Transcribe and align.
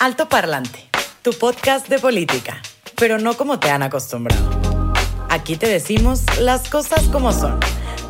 Alto 0.00 0.28
Parlante, 0.28 0.88
tu 1.22 1.32
podcast 1.32 1.88
de 1.88 1.98
política, 1.98 2.62
pero 2.94 3.18
no 3.18 3.36
como 3.36 3.58
te 3.58 3.68
han 3.68 3.82
acostumbrado. 3.82 4.48
Aquí 5.28 5.56
te 5.56 5.66
decimos 5.66 6.22
las 6.38 6.68
cosas 6.68 7.02
como 7.08 7.32
son. 7.32 7.58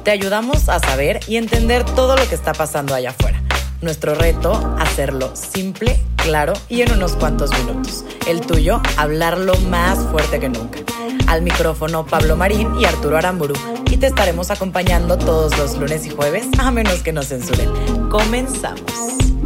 Te 0.04 0.10
ayudamos 0.10 0.68
a 0.68 0.80
saber 0.80 1.20
y 1.26 1.38
entender 1.38 1.86
todo 1.86 2.14
lo 2.14 2.28
que 2.28 2.34
está 2.34 2.52
pasando 2.52 2.94
allá 2.94 3.10
afuera. 3.10 3.42
Nuestro 3.80 4.14
reto, 4.14 4.76
hacerlo 4.78 5.34
simple, 5.34 5.98
claro 6.16 6.52
y 6.68 6.82
en 6.82 6.92
unos 6.92 7.12
cuantos 7.12 7.50
minutos. 7.58 8.04
El 8.26 8.42
tuyo, 8.42 8.82
hablarlo 8.98 9.56
más 9.70 9.98
fuerte 10.10 10.40
que 10.40 10.50
nunca. 10.50 10.80
Al 11.26 11.40
micrófono 11.40 12.04
Pablo 12.04 12.36
Marín 12.36 12.78
y 12.78 12.84
Arturo 12.84 13.16
Aramburu. 13.16 13.54
Y 13.90 13.96
te 13.96 14.08
estaremos 14.08 14.50
acompañando 14.50 15.16
todos 15.16 15.56
los 15.56 15.78
lunes 15.78 16.04
y 16.04 16.10
jueves, 16.10 16.46
a 16.58 16.70
menos 16.70 17.02
que 17.02 17.12
nos 17.12 17.28
censuren. 17.28 18.10
Comenzamos. 18.10 19.37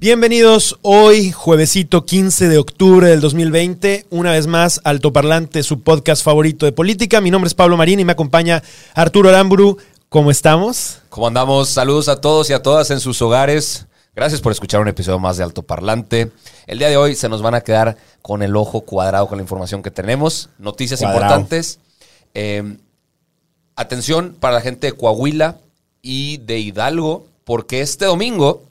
Bienvenidos 0.00 0.78
hoy, 0.82 1.32
juevesito 1.32 2.06
15 2.06 2.46
de 2.46 2.58
octubre 2.58 3.08
del 3.08 3.20
2020, 3.20 4.06
una 4.10 4.30
vez 4.30 4.46
más 4.46 4.80
Altoparlante, 4.84 5.64
su 5.64 5.80
podcast 5.80 6.22
favorito 6.22 6.66
de 6.66 6.70
política. 6.70 7.20
Mi 7.20 7.32
nombre 7.32 7.48
es 7.48 7.54
Pablo 7.54 7.76
Marín 7.76 7.98
y 7.98 8.04
me 8.04 8.12
acompaña 8.12 8.62
Arturo 8.94 9.28
Aramburu. 9.28 9.76
¿Cómo 10.08 10.30
estamos? 10.30 11.00
¿Cómo 11.08 11.26
andamos? 11.26 11.70
Saludos 11.70 12.08
a 12.08 12.20
todos 12.20 12.48
y 12.48 12.52
a 12.52 12.62
todas 12.62 12.92
en 12.92 13.00
sus 13.00 13.20
hogares. 13.22 13.86
Gracias 14.14 14.40
por 14.40 14.52
escuchar 14.52 14.80
un 14.80 14.86
episodio 14.86 15.18
más 15.18 15.36
de 15.36 15.42
Altoparlante. 15.42 16.30
El 16.68 16.78
día 16.78 16.90
de 16.90 16.96
hoy 16.96 17.16
se 17.16 17.28
nos 17.28 17.42
van 17.42 17.56
a 17.56 17.62
quedar 17.62 17.96
con 18.22 18.44
el 18.44 18.54
ojo 18.54 18.82
cuadrado 18.82 19.26
con 19.26 19.38
la 19.38 19.42
información 19.42 19.82
que 19.82 19.90
tenemos. 19.90 20.48
Noticias 20.58 21.00
Cuadrado. 21.00 21.24
importantes. 21.24 21.80
Eh, 22.34 22.76
atención 23.74 24.36
para 24.38 24.54
la 24.54 24.60
gente 24.60 24.86
de 24.86 24.92
Coahuila 24.92 25.58
y 26.02 26.36
de 26.36 26.60
Hidalgo, 26.60 27.26
porque 27.44 27.80
este 27.80 28.04
domingo 28.04 28.67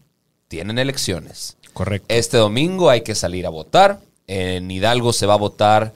tienen 0.48 0.80
elecciones. 0.80 1.58
Correcto. 1.74 2.08
Este 2.10 2.38
domingo 2.38 2.90
hay 2.90 3.02
que 3.02 3.16
salir 3.16 3.46
a 3.46 3.50
votar. 3.50 4.00
En 4.28 4.70
Hidalgo 4.70 5.14
se 5.14 5.26
va 5.26 5.36
a 5.36 5.38
votar 5.38 5.94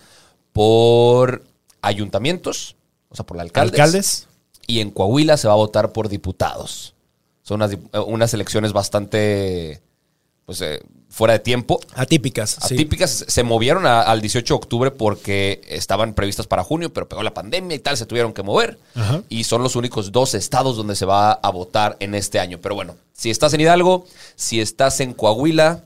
por 0.54 1.44
ayuntamientos, 1.82 2.76
o 3.10 3.16
sea, 3.16 3.26
por 3.26 3.40
alcaldes. 3.40 3.80
¿Alcaldes? 3.80 4.28
Y 4.68 4.80
en 4.80 4.92
Coahuila 4.92 5.38
se 5.38 5.48
va 5.48 5.54
a 5.54 5.58
votar 5.58 5.92
por 5.92 6.08
diputados. 6.08 6.94
Son 7.42 7.56
unas, 7.56 7.74
eh, 7.74 8.00
unas 8.06 8.34
elecciones 8.34 8.74
bastante 8.74 9.82
pues, 10.52 10.62
eh, 10.62 10.82
fuera 11.10 11.32
de 11.34 11.40
tiempo. 11.40 11.80
Atípicas. 11.96 12.58
sí. 12.68 12.74
Atípicas 12.74 13.24
se 13.26 13.44
movieron 13.44 13.86
a- 13.86 14.02
al 14.02 14.20
18 14.20 14.54
de 14.54 14.58
octubre 14.58 14.92
porque 14.92 15.62
estaban 15.70 16.14
previstas 16.14 16.46
para 16.46 16.62
junio, 16.64 16.92
pero 16.92 17.08
pegó 17.08 17.24
la 17.24 17.34
pandemia 17.34 17.74
y 17.76 17.80
tal, 17.80 17.96
se 17.96 18.06
tuvieron 18.06 18.34
que 18.34 18.44
mover. 18.44 18.78
Ajá. 18.96 19.22
Y 19.30 19.46
son 19.46 19.64
los 19.64 19.78
únicos 19.78 20.12
dos 20.12 20.34
estados 20.34 20.76
donde 20.76 20.98
se 20.98 21.06
va 21.06 21.32
a 21.32 21.50
votar 21.52 21.96
en 22.02 22.16
este 22.16 22.38
año. 22.40 22.60
Pero 22.62 22.76
bueno, 22.76 22.96
si 23.14 23.30
estás 23.30 23.54
en 23.54 23.62
Hidalgo, 23.62 24.06
si 24.36 24.60
estás 24.60 25.00
en 25.00 25.14
Coahuila, 25.14 25.86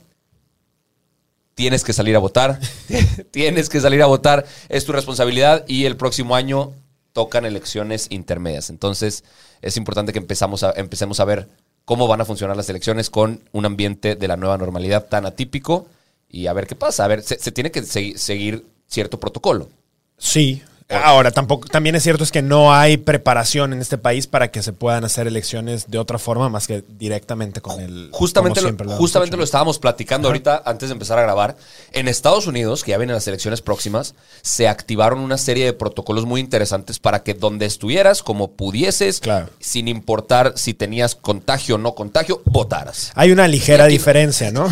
tienes 1.54 1.84
que 1.84 1.92
salir 1.92 2.16
a 2.16 2.18
votar. 2.18 2.58
tienes 3.30 3.68
que 3.68 3.80
salir 3.80 4.02
a 4.02 4.06
votar. 4.06 4.46
Es 4.68 4.84
tu 4.84 4.90
responsabilidad 4.92 5.64
y 5.68 5.84
el 5.84 5.96
próximo 5.96 6.34
año 6.34 6.72
tocan 7.12 7.44
elecciones 7.46 8.08
intermedias. 8.10 8.68
Entonces 8.70 9.22
es 9.62 9.76
importante 9.76 10.12
que 10.12 10.18
empezamos 10.18 10.62
a, 10.64 10.72
empecemos 10.76 11.20
a 11.20 11.24
ver 11.24 11.48
cómo 11.86 12.06
van 12.06 12.20
a 12.20 12.26
funcionar 12.26 12.54
las 12.58 12.68
elecciones 12.68 13.08
con 13.08 13.40
un 13.52 13.64
ambiente 13.64 14.14
de 14.16 14.28
la 14.28 14.36
nueva 14.36 14.58
normalidad 14.58 15.06
tan 15.06 15.24
atípico 15.24 15.86
y 16.28 16.48
a 16.48 16.52
ver 16.52 16.66
qué 16.66 16.74
pasa. 16.74 17.04
A 17.04 17.08
ver, 17.08 17.22
se, 17.22 17.38
se 17.38 17.52
tiene 17.52 17.70
que 17.70 17.80
segui- 17.82 18.16
seguir 18.16 18.66
cierto 18.86 19.18
protocolo. 19.18 19.70
Sí. 20.18 20.62
Ahora, 20.88 21.32
tampoco, 21.32 21.66
también 21.66 21.96
es 21.96 22.04
cierto 22.04 22.22
es 22.22 22.30
que 22.30 22.42
no 22.42 22.72
hay 22.72 22.96
preparación 22.96 23.72
en 23.72 23.80
este 23.80 23.98
país 23.98 24.28
para 24.28 24.52
que 24.52 24.62
se 24.62 24.72
puedan 24.72 25.04
hacer 25.04 25.26
elecciones 25.26 25.86
de 25.90 25.98
otra 25.98 26.16
forma 26.18 26.48
más 26.48 26.68
que 26.68 26.84
directamente 26.96 27.60
con 27.60 27.80
el. 27.80 28.08
Justamente, 28.12 28.60
lo, 28.62 28.70
lo 28.70 28.96
justamente 28.96 29.36
lo 29.36 29.42
estábamos 29.42 29.80
platicando 29.80 30.28
ahorita 30.28 30.62
antes 30.64 30.88
de 30.88 30.92
empezar 30.92 31.18
a 31.18 31.22
grabar. 31.22 31.56
En 31.92 32.06
Estados 32.06 32.46
Unidos, 32.46 32.84
que 32.84 32.92
ya 32.92 32.98
vienen 32.98 33.14
las 33.14 33.26
elecciones 33.26 33.62
próximas, 33.62 34.14
se 34.42 34.68
activaron 34.68 35.18
una 35.18 35.38
serie 35.38 35.64
de 35.64 35.72
protocolos 35.72 36.24
muy 36.24 36.40
interesantes 36.40 37.00
para 37.00 37.24
que 37.24 37.34
donde 37.34 37.66
estuvieras, 37.66 38.22
como 38.22 38.52
pudieses, 38.52 39.18
Claro. 39.18 39.48
sin 39.58 39.88
importar 39.88 40.52
si 40.54 40.72
tenías 40.72 41.16
contagio 41.16 41.74
o 41.74 41.78
no 41.78 41.96
contagio, 41.96 42.42
votaras. 42.44 43.10
Hay 43.16 43.32
una 43.32 43.48
ligera 43.48 43.84
aquí- 43.86 43.94
diferencia, 43.94 44.52
¿no? 44.52 44.68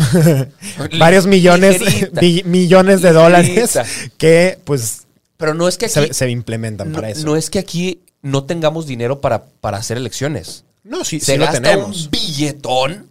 Varios 0.97 1.25
millones, 1.27 1.81
millones 2.45 3.01
de 3.01 3.11
dólares 3.11 3.77
que 4.17 4.59
pues 4.63 5.01
Pero 5.37 5.53
no 5.53 5.67
es 5.67 5.77
que 5.77 5.85
aquí, 5.85 5.93
se, 5.93 6.13
se 6.13 6.29
implementan 6.29 6.91
no, 6.91 6.95
para 6.95 7.09
eso. 7.09 7.25
no 7.25 7.35
es 7.35 7.49
que 7.49 7.59
aquí 7.59 8.01
no 8.21 8.45
tengamos 8.45 8.87
dinero 8.87 9.21
para, 9.21 9.45
para 9.45 9.77
hacer 9.77 9.97
elecciones. 9.97 10.63
No, 10.83 11.03
sí, 11.03 11.19
se 11.19 11.33
sí 11.33 11.37
lo 11.37 11.45
gasta 11.45 11.61
tenemos. 11.61 12.05
un 12.05 12.11
billetón 12.11 13.09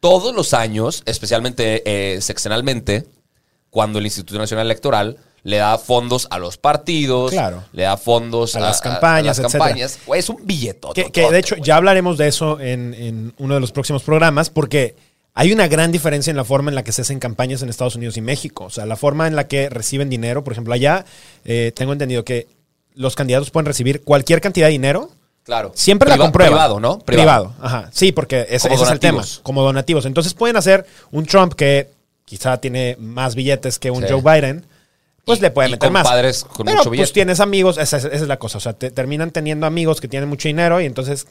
todos 0.00 0.34
los 0.34 0.54
años, 0.54 1.02
especialmente 1.06 1.82
eh, 1.86 2.20
sexenalmente, 2.20 3.06
cuando 3.70 3.98
el 3.98 4.04
Instituto 4.06 4.38
Nacional 4.38 4.66
Electoral 4.66 5.16
le 5.44 5.56
da 5.58 5.78
fondos 5.78 6.26
a 6.30 6.38
los 6.38 6.56
partidos, 6.58 7.30
Claro. 7.30 7.64
le 7.72 7.82
da 7.84 7.96
fondos 7.96 8.54
A 8.56 8.60
las 8.60 8.80
campañas, 8.80 9.38
a 9.38 9.42
las 9.42 9.52
campañas. 9.52 9.98
Güey, 10.06 10.20
es 10.20 10.28
un 10.28 10.44
billetón. 10.44 10.92
Que, 10.94 11.10
que, 11.10 11.30
de 11.30 11.38
hecho 11.38 11.56
ya 11.56 11.76
hablaremos 11.76 12.18
de 12.18 12.28
eso 12.28 12.60
en, 12.60 12.92
en 12.94 13.34
uno 13.38 13.54
de 13.54 13.60
los 13.60 13.72
próximos 13.72 14.02
programas 14.02 14.50
porque 14.50 14.94
hay 15.34 15.52
una 15.52 15.68
gran 15.68 15.92
diferencia 15.92 16.30
en 16.30 16.36
la 16.36 16.44
forma 16.44 16.70
en 16.70 16.74
la 16.74 16.82
que 16.82 16.92
se 16.92 17.02
hacen 17.02 17.18
campañas 17.20 17.62
en 17.62 17.68
Estados 17.68 17.94
Unidos 17.96 18.16
y 18.16 18.20
México. 18.20 18.64
O 18.64 18.70
sea, 18.70 18.86
la 18.86 18.96
forma 18.96 19.26
en 19.28 19.36
la 19.36 19.46
que 19.46 19.68
reciben 19.68 20.10
dinero, 20.10 20.42
por 20.42 20.52
ejemplo, 20.52 20.74
allá 20.74 21.04
eh, 21.44 21.72
tengo 21.76 21.92
entendido 21.92 22.24
que 22.24 22.46
los 22.94 23.14
candidatos 23.14 23.50
pueden 23.50 23.66
recibir 23.66 24.02
cualquier 24.02 24.40
cantidad 24.40 24.66
de 24.66 24.72
dinero. 24.72 25.10
Claro. 25.44 25.72
Siempre 25.74 26.08
la 26.10 26.18
comprueba. 26.18 26.50
Privado, 26.50 26.80
¿no? 26.80 26.98
Privado. 26.98 27.54
Ajá. 27.60 27.88
Sí, 27.92 28.12
porque 28.12 28.46
ese, 28.50 28.68
Como 28.68 28.74
ese 28.74 28.84
es 28.84 28.90
el 28.90 29.00
tema. 29.00 29.24
Como 29.42 29.62
donativos. 29.62 30.04
Entonces 30.04 30.34
pueden 30.34 30.56
hacer 30.56 30.84
un 31.12 31.24
Trump 31.24 31.54
que 31.54 31.88
quizá 32.24 32.58
tiene 32.60 32.96
más 32.98 33.34
billetes 33.34 33.78
que 33.78 33.90
un 33.90 34.02
Sí. 34.02 34.08
Joe 34.10 34.20
Biden. 34.20 34.66
Pues 35.24 35.40
le 35.40 35.50
puede 35.50 35.68
meter 35.68 35.90
más. 35.90 36.02
compadres 36.04 36.42
con 36.44 36.66
Pero 36.66 36.78
mucho 36.78 36.90
pues 36.90 37.12
tienes 37.12 37.40
amigos, 37.40 37.78
esa, 37.78 37.98
es- 37.98 38.04
esa 38.06 38.14
es 38.16 38.22
la 38.28 38.38
cosa. 38.38 38.58
O 38.58 38.60
sea, 38.60 38.72
te- 38.72 38.90
terminan 38.90 39.30
teniendo 39.30 39.66
amigos 39.66 40.00
que 40.00 40.08
tienen 40.08 40.28
mucho 40.28 40.48
dinero 40.48 40.80
y 40.80 40.86
entonces 40.86 41.26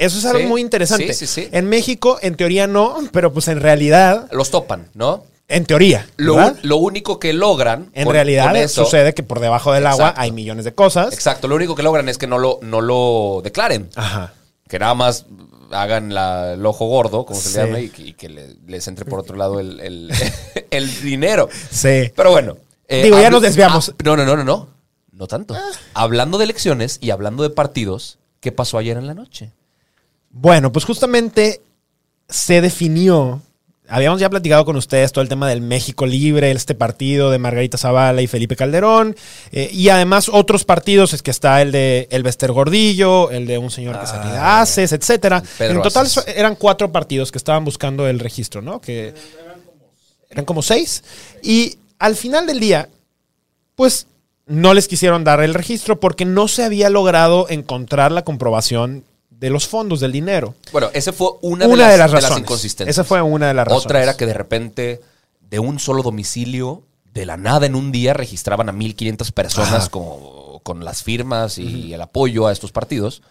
eso 0.00 0.18
es 0.18 0.24
algo 0.24 0.38
Sí, 0.40 0.46
muy 0.46 0.60
interesante. 0.60 1.12
sí, 1.14 1.26
sí, 1.26 1.42
sí. 1.42 1.48
En 1.52 1.68
México, 1.68 2.18
en 2.22 2.34
teoría 2.36 2.66
no, 2.66 2.96
pero 3.12 3.32
pues 3.32 3.48
en 3.48 3.60
realidad, 3.60 4.28
Los 4.32 4.50
topan, 4.50 4.88
¿no? 4.94 5.24
en 5.46 5.66
teoría, 5.66 6.08
Lo, 6.16 6.54
lo 6.62 6.76
único 6.78 7.18
que 7.18 7.32
logran. 7.34 7.90
en 7.92 8.04
con- 8.04 8.14
realidad 8.14 8.46
con 8.46 8.56
eso- 8.56 8.84
sucede 8.84 9.12
que 9.12 9.22
por 9.22 9.40
debajo 9.40 9.72
del 9.72 9.86
agua 9.86 10.14
hay 10.16 10.32
millones 10.32 10.64
de 10.64 10.72
cosas. 10.74 11.12
Exacto. 11.12 11.48
Lo 11.48 11.54
único 11.56 11.74
que 11.74 11.82
logran 11.82 12.08
es 12.08 12.16
que 12.16 12.26
no 12.26 12.38
lo, 12.38 12.58
no 12.62 12.80
lo 12.80 13.40
declaren. 13.44 13.88
Ajá. 13.94 14.32
que 14.66 14.78
nada 14.78 14.94
más 14.94 15.26
hagan 15.70 16.14
la- 16.14 16.54
el 16.54 16.64
ojo 16.64 16.86
gordo, 16.86 17.26
como 17.26 17.38
se 17.38 17.50
le 17.60 17.66
llama, 17.66 17.80
y, 17.80 17.90
que- 17.90 18.02
y 18.02 18.12
que 18.14 18.28
le- 18.30 18.56
les 18.66 18.88
entre 18.88 19.04
por 19.04 19.20
otro 19.20 19.36
lado 19.36 19.60
el, 19.60 19.78
el- 19.80 20.10
el 20.70 21.02
dinero. 21.02 21.48
Sí. 21.70 22.10
Pero 22.16 22.30
bueno. 22.30 22.56
eh, 22.88 23.02
Digo, 23.02 23.20
ya 23.20 23.28
nos 23.30 23.42
desviamos. 23.42 23.90
ah, 23.90 23.94
no, 24.02 24.16
no, 24.16 24.24
no, 24.24 24.36
no, 24.36 24.42
no. 24.44 24.68
No 25.12 25.26
tanto. 25.26 25.54
Hablando 25.92 26.38
de 26.38 26.44
elecciones 26.44 26.98
y 27.02 27.10
hablando 27.10 27.42
de 27.42 27.50
partidos, 27.50 28.18
¿qué 28.40 28.50
pasó 28.52 28.78
ayer 28.78 28.96
en 28.96 29.06
la 29.06 29.14
noche? 29.14 29.52
Bueno, 30.36 30.72
pues 30.72 30.84
justamente 30.84 31.62
se 32.28 32.60
definió. 32.60 33.40
Habíamos 33.86 34.18
ya 34.18 34.30
platicado 34.30 34.64
con 34.64 34.76
ustedes 34.76 35.12
todo 35.12 35.22
el 35.22 35.28
tema 35.28 35.46
del 35.48 35.60
México 35.60 36.06
Libre, 36.06 36.50
este 36.50 36.74
partido 36.74 37.30
de 37.30 37.38
Margarita 37.38 37.76
Zavala 37.78 38.20
y 38.22 38.26
Felipe 38.26 38.56
Calderón, 38.56 39.14
eh, 39.52 39.68
y 39.72 39.90
además 39.90 40.30
otros 40.32 40.64
partidos, 40.64 41.12
es 41.12 41.22
que 41.22 41.30
está 41.30 41.60
el 41.62 41.70
de 41.70 42.08
El 42.10 42.22
Bester 42.22 42.50
Gordillo, 42.50 43.30
el 43.30 43.46
de 43.46 43.58
un 43.58 43.70
señor 43.70 44.00
que 44.00 44.06
se 44.06 44.14
Ah, 44.16 44.62
Aces, 44.62 44.92
etcétera. 44.92 45.42
Pedro 45.58 45.76
en 45.76 45.82
total 45.82 46.06
Aces. 46.06 46.24
eran 46.28 46.56
cuatro 46.56 46.90
partidos 46.90 47.30
que 47.30 47.38
estaban 47.38 47.64
buscando 47.64 48.08
el 48.08 48.18
registro, 48.20 48.62
¿no? 48.62 48.80
Que 48.80 49.12
eran 50.30 50.46
como 50.46 50.62
seis. 50.62 51.04
Y 51.42 51.76
al 51.98 52.16
final 52.16 52.46
del 52.46 52.58
día, 52.60 52.88
pues 53.76 54.06
no 54.46 54.72
les 54.74 54.88
quisieron 54.88 55.24
dar 55.24 55.42
el 55.42 55.54
registro 55.54 56.00
porque 56.00 56.24
no 56.24 56.48
se 56.48 56.64
había 56.64 56.88
logrado 56.90 57.48
encontrar 57.50 58.12
la 58.12 58.24
comprobación 58.24 59.04
de 59.44 59.50
los 59.50 59.68
fondos, 59.68 60.00
del 60.00 60.10
dinero. 60.12 60.54
Bueno, 60.72 60.88
ese 60.94 61.12
fue 61.12 61.28
una, 61.42 61.66
Una 61.66 61.86
de, 61.86 61.92
de 61.92 61.98
las, 61.98 61.98
las 61.98 62.10
de 62.10 62.14
las 62.14 62.22
razones. 62.24 62.40
inconsistencias. 62.44 62.94
Esa 62.96 63.04
fue 63.04 63.20
una 63.22 63.48
de 63.48 63.54
las 63.54 63.66
razones. 63.66 63.84
Otra 63.84 64.02
era 64.02 64.16
que 64.16 64.26
de 64.26 64.34
repente, 64.34 65.00
de 65.40 65.58
un 65.58 65.78
solo 65.78 66.02
domicilio, 66.02 66.82
de 67.12 67.26
la 67.26 67.36
nada 67.36 67.66
en 67.66 67.74
un 67.74 67.92
día, 67.92 68.12
registraban 68.14 68.68
a 68.68 68.72
1.500 68.72 69.32
personas 69.32 69.88
como, 69.88 70.60
con 70.64 70.84
las 70.84 71.02
firmas 71.02 71.58
y 71.58 71.92
el 71.92 72.00
apoyo 72.00 72.46
a 72.46 72.52
estos 72.52 72.72
partidos. 72.72 73.22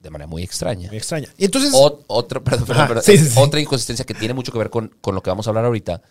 de 0.00 0.10
manera 0.10 0.26
muy 0.26 0.42
extraña. 0.42 0.88
Muy 0.88 0.96
extraña. 0.96 1.28
Y 1.38 1.44
entonces. 1.44 1.72
Ot- 1.74 2.02
otra, 2.08 2.40
perdón, 2.40 2.66
perdón, 2.66 2.76
Ajá, 2.84 2.88
perdón. 2.88 3.04
sí, 3.04 3.16
sí, 3.18 3.26
sí. 3.30 3.38
otra 3.38 3.60
inconsistencia 3.60 4.04
que 4.04 4.14
tiene 4.14 4.34
mucho 4.34 4.50
que 4.52 4.58
ver 4.58 4.70
con, 4.70 4.88
con 5.00 5.14
lo 5.14 5.22
que 5.22 5.30
vamos 5.30 5.46
a 5.46 5.50
hablar 5.50 5.64
ahorita 5.66 6.02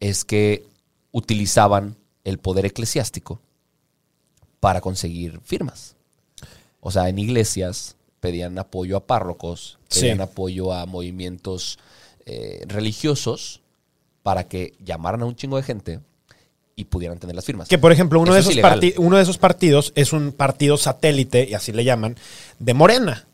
es 0.00 0.24
que 0.24 0.66
utilizaban 1.12 1.96
el 2.24 2.38
poder 2.38 2.66
eclesiástico 2.66 3.40
para 4.60 4.80
conseguir 4.80 5.40
firmas. 5.44 5.94
O 6.80 6.90
sea, 6.90 7.08
en 7.08 7.18
iglesias 7.18 7.93
pedían 8.24 8.58
apoyo 8.58 8.96
a 8.96 9.06
párrocos, 9.06 9.76
Sí. 9.88 10.00
pedían 10.00 10.22
apoyo 10.22 10.72
a 10.72 10.86
movimientos 10.86 11.78
eh, 12.24 12.62
religiosos 12.66 13.60
para 14.22 14.44
que 14.44 14.72
llamaran 14.82 15.20
a 15.20 15.26
un 15.26 15.36
chingo 15.36 15.58
de 15.58 15.62
gente 15.62 16.00
y 16.74 16.84
pudieran 16.86 17.18
tener 17.18 17.36
las 17.36 17.44
firmas. 17.44 17.68
Que, 17.68 17.76
por 17.76 17.92
ejemplo, 17.92 18.18
uno 18.18 18.32
de, 18.32 18.40
Eso 18.40 18.48
es 18.48 18.56
esos 18.56 18.94
uno 18.96 19.18
de 19.18 19.22
esos 19.22 19.36
partidos 19.36 19.92
es 19.94 20.14
un 20.14 20.32
partido 20.32 20.78
satélite, 20.78 21.46
y 21.50 21.52
así 21.52 21.70
le 21.72 21.84
llaman, 21.84 22.16
de 22.58 22.72
Morena, 22.72 23.26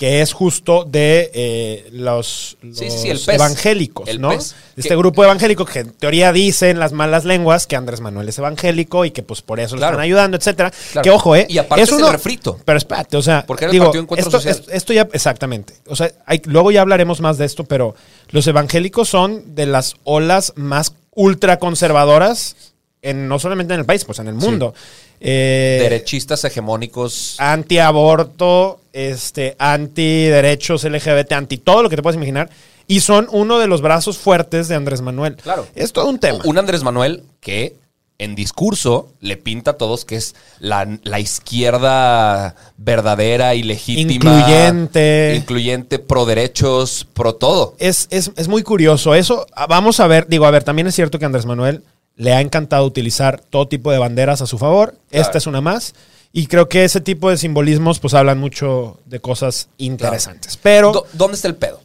que 0.00 0.22
es 0.22 0.32
justo 0.32 0.84
de 0.84 1.30
eh, 1.34 1.88
los, 1.92 2.56
Sí, 2.62 2.66
los 2.68 2.78
sí, 2.78 2.90
sí, 2.90 3.08
el 3.10 3.18
PES. 3.18 3.28
evangélicos, 3.28 4.08
El 4.08 4.18
¿no? 4.18 4.32
Este 4.32 4.88
Que- 4.88 4.96
grupo 4.96 5.22
evangélico 5.22 5.66
que 5.66 5.80
en 5.80 5.90
teoría 5.92 6.32
dicen 6.32 6.78
las 6.80 6.92
malas 6.92 7.26
lenguas 7.26 7.66
que 7.66 7.76
Andrés 7.76 8.00
Manuel 8.00 8.26
es 8.30 8.38
evangélico 8.38 9.04
y 9.04 9.10
que 9.10 9.22
pues 9.22 9.42
por 9.42 9.60
eso 9.60 9.76
le 9.76 9.80
Claro. 9.80 9.92
están 9.96 10.04
ayudando, 10.04 10.38
etcétera. 10.38 10.70
Claro. 10.92 11.02
Que 11.04 11.10
ojo, 11.10 11.36
¿eh? 11.36 11.46
Y 11.50 11.58
aparte 11.58 11.82
es 11.84 11.92
el 11.92 12.10
refrito. 12.10 12.58
Pero 12.64 12.78
espérate, 12.78 13.18
o 13.18 13.22
sea, 13.22 13.44
Porque 13.46 13.66
era 13.66 13.72
el 13.74 13.78
digo, 13.78 14.16
esto, 14.16 14.38
es- 14.38 14.62
esto 14.72 14.92
ya, 14.94 15.06
exactamente. 15.12 15.74
O 15.86 15.94
sea, 15.94 16.10
hay- 16.24 16.40
luego 16.46 16.70
ya 16.70 16.80
hablaremos 16.80 17.20
más 17.20 17.36
de 17.36 17.44
esto, 17.44 17.64
pero 17.64 17.94
los 18.30 18.46
evangélicos 18.46 19.06
son 19.10 19.54
de 19.54 19.66
las 19.66 19.96
olas 20.04 20.54
más 20.56 20.94
ultraconservadoras, 21.14 22.56
en, 23.02 23.28
no 23.28 23.38
solamente 23.38 23.74
en 23.74 23.80
el 23.80 23.86
país, 23.86 24.04
pues 24.04 24.18
en 24.18 24.28
el 24.28 24.34
mundo. 24.34 24.74
Eh, 25.20 25.78
Derechistas 25.82 26.44
hegemónicos. 26.44 27.36
antiaborto, 27.38 28.80
este, 28.92 29.56
antiderechos 29.58 30.84
LGBT, 30.84 31.32
anti 31.32 31.58
todo 31.58 31.82
lo 31.82 31.90
que 31.90 31.96
te 31.96 32.02
puedas 32.02 32.16
imaginar. 32.16 32.50
Y 32.86 33.00
son 33.00 33.28
uno 33.30 33.58
de 33.58 33.68
los 33.68 33.82
brazos 33.82 34.18
fuertes 34.18 34.66
de 34.68 34.74
Andrés 34.74 35.00
Manuel. 35.00 35.36
Claro. 35.36 35.66
Es 35.74 35.92
todo 35.92 36.08
un 36.08 36.18
tema. 36.18 36.40
Un 36.44 36.58
Andrés 36.58 36.82
Manuel 36.82 37.22
que 37.40 37.76
en 38.18 38.34
discurso 38.34 39.08
le 39.20 39.36
pinta 39.38 39.70
a 39.72 39.74
todos 39.78 40.04
que 40.04 40.16
es 40.16 40.34
la, 40.58 40.98
la 41.04 41.20
izquierda 41.20 42.54
verdadera 42.76 43.54
y 43.54 43.62
legítima. 43.62 44.12
Incluyente. 44.12 45.34
Incluyente, 45.36 45.98
pro 46.00 46.26
derechos, 46.26 47.06
pro 47.14 47.34
todo. 47.34 47.74
es, 47.78 48.08
es- 48.10 48.32
es 48.36 48.48
muy 48.48 48.62
curioso. 48.62 49.14
Eso, 49.14 49.46
ah, 49.54 49.66
vamos 49.66 50.00
a 50.00 50.06
ver, 50.06 50.26
digo, 50.28 50.44
a 50.46 50.50
ver, 50.50 50.64
también 50.64 50.86
es 50.88 50.94
cierto 50.94 51.18
que 51.18 51.24
Andrés 51.24 51.46
Manuel 51.46 51.82
le 52.20 52.34
ha 52.34 52.42
encantado 52.42 52.84
utilizar 52.84 53.40
todo 53.40 53.66
tipo 53.66 53.90
de 53.90 53.96
banderas 53.98 54.42
a 54.42 54.46
su 54.46 54.58
favor. 54.58 54.90
Claro. 55.08 55.24
Esta 55.24 55.38
es 55.38 55.46
una 55.46 55.62
más. 55.62 55.94
Y 56.32 56.48
creo 56.48 56.68
que 56.68 56.84
ese 56.84 57.00
tipo 57.00 57.30
de 57.30 57.38
simbolismos 57.38 57.98
pues 57.98 58.12
hablan 58.12 58.38
mucho 58.38 59.00
de 59.06 59.20
cosas 59.20 59.68
interesantes. 59.78 60.58
Pero 60.58 61.06
¿Dónde 61.14 61.36
está 61.36 61.48
el 61.48 61.56
pedo? 61.56 61.80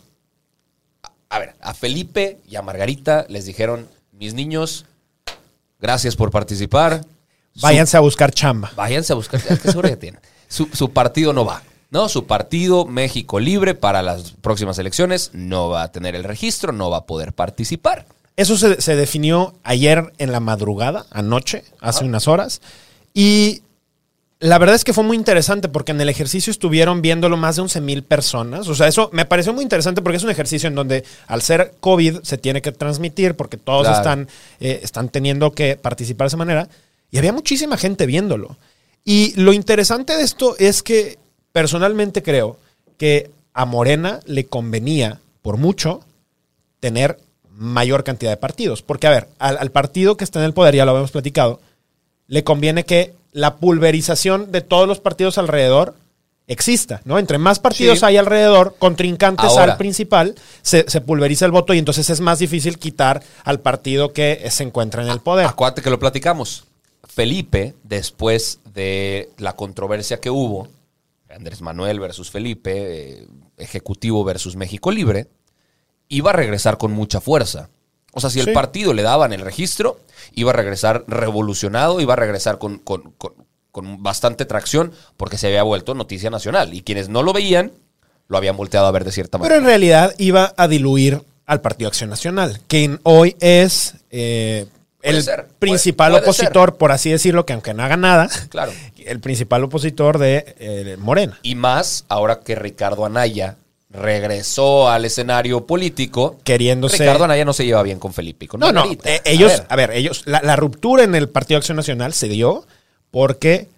A, 1.30 1.40
ver, 1.40 1.56
a 1.62 1.74
Felipe 1.74 2.40
y 2.48 2.58
a 2.58 2.62
Margarita 2.62 3.26
les 3.30 3.46
dijeron, 3.46 3.88
mis 4.12 4.34
niños, 4.34 4.86
gracias 5.80 6.18
por 6.18 6.32
participar. 6.32 7.06
Su- 7.56 7.62
váyanse 7.62 7.96
a 7.96 8.02
buscar 8.02 8.32
chamba. 8.32 8.72
Váyanse 8.76 9.14
a 9.14 9.16
buscar. 9.16 9.42
¿Qué 9.42 9.56
seguro 9.70 9.88
que 9.88 9.96
tienen? 9.98 10.20
Su, 10.50 10.68
su 10.74 10.92
partido 10.92 11.32
no 11.32 11.46
va. 11.46 11.64
¿No? 11.92 12.10
Su 12.10 12.26
partido 12.28 12.86
México 12.86 13.40
Libre 13.40 13.74
para 13.74 14.02
las 14.02 14.32
próximas 14.42 14.78
elecciones 14.80 15.30
no 15.32 15.70
va 15.70 15.84
a 15.84 15.92
tener 15.94 16.14
el 16.14 16.26
registro, 16.26 16.74
no 16.74 16.90
va 16.90 16.98
a 16.98 17.06
poder 17.06 17.32
participar. 17.32 18.06
Eso 18.38 18.58
se, 18.58 18.82
se 18.82 18.96
definió 18.96 19.54
ayer 19.64 20.12
en 20.18 20.32
la 20.32 20.40
madrugada, 20.40 21.06
anoche, 21.12 21.64
hace 21.80 22.04
unas 22.04 22.28
horas. 22.28 22.62
Y 23.14 23.62
la 24.40 24.58
verdad 24.58 24.76
es 24.76 24.84
que 24.84 24.92
fue 24.94 25.06
muy 25.06 25.16
interesante 25.16 25.70
porque 25.70 25.94
en 25.94 26.02
el 26.02 26.10
ejercicio 26.10 26.52
estuvieron 26.52 27.02
viéndolo 27.02 27.38
más 27.38 27.56
de 27.56 27.62
11 27.62 27.80
mil 27.82 28.04
personas. 28.04 28.68
O 28.68 28.76
sea, 28.76 28.88
eso 28.90 29.10
me 29.14 29.26
pareció 29.26 29.54
muy 29.54 29.64
interesante 29.64 30.02
porque 30.02 30.18
es 30.18 30.24
un 30.24 30.30
ejercicio 30.30 30.68
en 30.68 30.76
donde 30.76 31.06
al 31.28 31.42
ser 31.42 31.74
COVID 31.80 32.20
se 32.24 32.38
tiene 32.38 32.62
que 32.62 32.74
transmitir 32.74 33.36
porque 33.36 33.56
todos 33.58 33.84
Claro. 33.88 33.98
están, 33.98 34.28
eh, 34.60 34.82
están 34.84 35.08
teniendo 35.10 35.52
que 35.52 35.78
participar 35.78 36.26
de 36.26 36.30
esa 36.30 36.38
manera. 36.38 36.68
Y 37.12 37.18
había 37.18 37.32
muchísima 37.32 37.78
gente 37.78 38.06
viéndolo. 38.06 38.58
Y 39.06 39.34
lo 39.40 39.54
interesante 39.54 40.18
de 40.18 40.24
esto 40.24 40.56
es 40.60 40.84
que 40.84 41.18
personalmente 41.54 42.22
creo 42.22 42.58
que 42.98 43.32
a 43.54 43.66
Morena 43.66 44.20
le 44.26 44.46
convenía 44.48 45.22
por 45.42 45.56
mucho 45.56 46.02
tener 46.82 47.18
mayor 47.56 48.04
cantidad 48.04 48.32
de 48.32 48.38
partidos. 48.38 48.82
Porque, 48.82 49.08
a 49.08 49.12
ver, 49.12 49.28
al, 49.40 49.58
al 49.58 49.72
partido 49.72 50.18
que 50.18 50.24
está 50.24 50.40
en 50.40 50.46
el 50.46 50.54
poder, 50.54 50.76
ya 50.76 50.86
lo 50.86 50.92
habíamos 50.92 51.12
platicado, 51.12 51.60
le 52.28 52.44
conviene 52.44 52.84
que 52.86 53.14
la 53.32 53.56
pulverización 53.58 54.52
de 54.52 54.62
todos 54.62 54.88
los 54.88 55.00
partidos 55.00 55.38
alrededor 55.38 55.96
exista, 56.48 57.02
¿no? 57.06 57.18
Entre 57.18 57.38
más 57.40 57.60
partidos 57.60 58.00
Sí. 58.00 58.06
hay 58.06 58.18
alrededor, 58.18 58.76
contrincantes 58.78 59.46
Ahora. 59.46 59.74
al 59.74 59.78
principal, 59.78 60.36
se, 60.62 60.86
se 60.88 61.02
pulveriza 61.02 61.46
el 61.46 61.52
voto 61.52 61.74
y 61.74 61.80
entonces 61.80 62.10
es 62.10 62.22
más 62.22 62.38
difícil 62.40 62.78
quitar 62.78 63.24
al 63.44 63.60
partido 63.62 64.14
que 64.14 64.48
se 64.52 64.64
encuentra 64.64 65.02
en 65.04 65.10
el 65.10 65.20
poder. 65.22 65.48
Acuérdate 65.48 65.82
que 65.82 65.90
lo 65.90 65.98
platicamos. 66.00 66.66
Felipe, 67.08 67.74
después 67.84 68.60
de 68.74 69.30
la 69.38 69.54
controversia 69.56 70.20
que 70.20 70.30
hubo, 70.30 70.68
Andrés 71.30 71.62
Manuel 71.62 72.00
versus 72.00 72.30
Felipe, 72.30 72.72
eh, 73.22 73.28
Ejecutivo 73.58 74.24
versus 74.24 74.56
México 74.56 74.92
Libre, 74.92 75.28
iba 76.10 76.30
a 76.32 76.34
regresar 76.34 76.78
con 76.78 76.92
mucha 76.92 77.22
fuerza. 77.22 77.70
O 78.14 78.22
sea, 78.22 78.30
si 78.30 78.40
el 78.40 78.46
Sí. 78.48 78.52
partido 78.52 78.94
le 78.94 79.02
daban 79.04 79.34
el 79.34 79.42
registro, 79.42 80.00
iba 80.34 80.52
a 80.52 80.54
regresar 80.54 81.04
revolucionado, 81.08 82.00
iba 82.02 82.14
a 82.14 82.18
regresar 82.18 82.58
con, 82.60 82.78
con- 82.80 83.12
con- 83.18 83.34
con 83.72 84.02
bastante 84.02 84.46
tracción, 84.46 84.94
porque 85.18 85.38
se 85.38 85.48
había 85.48 85.64
vuelto 85.64 85.94
noticia 85.96 86.30
nacional. 86.30 86.74
Y 86.74 86.82
quienes 86.82 87.10
no 87.10 87.24
lo 87.24 87.34
veían, 87.34 87.74
lo 88.30 88.38
habían 88.38 88.56
volteado 88.56 88.88
a 88.88 88.92
ver 88.92 89.04
de 89.04 89.12
cierta 89.12 89.38
Pero 89.38 89.44
manera. 89.44 89.58
en 89.60 89.66
realidad 89.66 90.16
iba 90.18 90.54
a 90.56 90.68
diluir 90.70 91.22
al 91.46 91.60
Partido 91.62 91.90
Acción 91.90 92.10
Nacional, 92.10 92.62
quien 92.68 93.00
hoy 93.04 93.36
es 93.42 93.96
eh, 94.12 94.66
el 95.02 95.22
ser, 95.22 95.48
principal 95.60 96.12
puede- 96.14 96.22
puede 96.24 96.32
opositor, 96.32 96.78
por 96.78 96.92
así 96.94 97.12
decirlo, 97.12 97.46
que 97.46 97.54
aunque 97.54 97.74
no 97.74 97.84
haga 97.84 97.98
nada, 97.98 98.30
Claro. 98.50 98.72
el 98.98 99.20
principal 99.20 99.64
opositor 99.66 100.18
de 100.20 100.56
eh, 100.58 100.96
Morena. 100.98 101.38
Y 101.44 101.54
más 101.56 102.06
ahora 102.08 102.40
que 102.40 102.56
Ricardo 102.56 103.06
Anaya 103.06 103.58
regresó 103.98 104.90
al 104.90 105.06
escenario 105.06 105.66
político. 105.66 106.38
Queriéndose- 106.44 107.00
Ricardo 107.00 107.24
Anaya 107.26 107.46
no 107.46 107.54
se 107.54 107.66
lleva 107.66 107.82
bien 107.84 108.00
con 108.00 108.14
Felipe. 108.14 108.48
Con 108.48 108.60
No, 108.60 108.72
no, 108.72 108.82
A 108.84 108.88
ellos, 109.26 109.52
ver, 109.52 109.66
a 109.70 109.76
ver, 109.76 109.92
ellos, 109.92 110.24
la, 110.26 110.42
la 110.44 110.56
ruptura 110.56 111.04
en 111.04 111.16
el 111.16 111.30
Partido 111.30 111.58
Acción 111.58 111.76
Nacional 111.78 112.14
se 112.14 112.28
dio 112.28 112.66
porque 113.12 113.70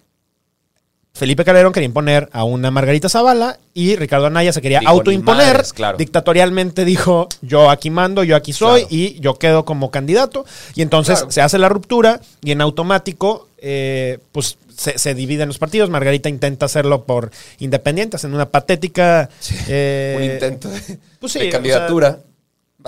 Felipe 1.14 1.44
Calderón 1.44 1.72
quería 1.72 1.86
imponer 1.86 2.28
a 2.32 2.44
una 2.44 2.70
Margarita 2.70 3.08
Zavala 3.08 3.58
y 3.74 3.96
Ricardo 3.96 4.26
Anaya 4.26 4.52
se 4.52 4.62
quería 4.62 4.78
Dijo, 4.78 4.92
"Ni 4.92 4.98
autoimponer. 4.98 5.46
madres", 5.54 5.72
claro. 5.72 5.98
Dictatorialmente 5.98 6.84
dijo, 6.84 7.28
yo 7.42 7.70
aquí 7.70 7.90
mando, 7.90 8.22
yo 8.22 8.36
aquí 8.36 8.52
soy 8.52 8.82
Claro. 8.82 8.94
y 8.94 9.18
yo 9.20 9.34
quedo 9.34 9.64
como 9.64 9.90
candidato. 9.90 10.44
Y 10.76 10.82
entonces 10.82 11.18
Claro. 11.18 11.32
se 11.32 11.40
hace 11.40 11.58
la 11.58 11.68
ruptura 11.68 12.20
y 12.42 12.52
en 12.52 12.60
automático, 12.60 13.47
eh, 13.60 14.18
pues 14.32 14.58
se, 14.76 14.98
se 14.98 15.14
dividen 15.14 15.48
los 15.48 15.58
partidos. 15.58 15.90
Margarita 15.90 16.28
intenta 16.28 16.66
hacerlo 16.66 17.04
por 17.04 17.30
independientes 17.58 18.24
en 18.24 18.34
una 18.34 18.48
patética... 18.48 19.28
eh, 19.68 20.14
un 20.16 20.24
intento 20.24 20.68
de, 20.68 20.98
pues 21.18 21.32
sí, 21.32 21.40
de 21.40 21.48
o 21.48 21.50
candidatura. 21.50 22.20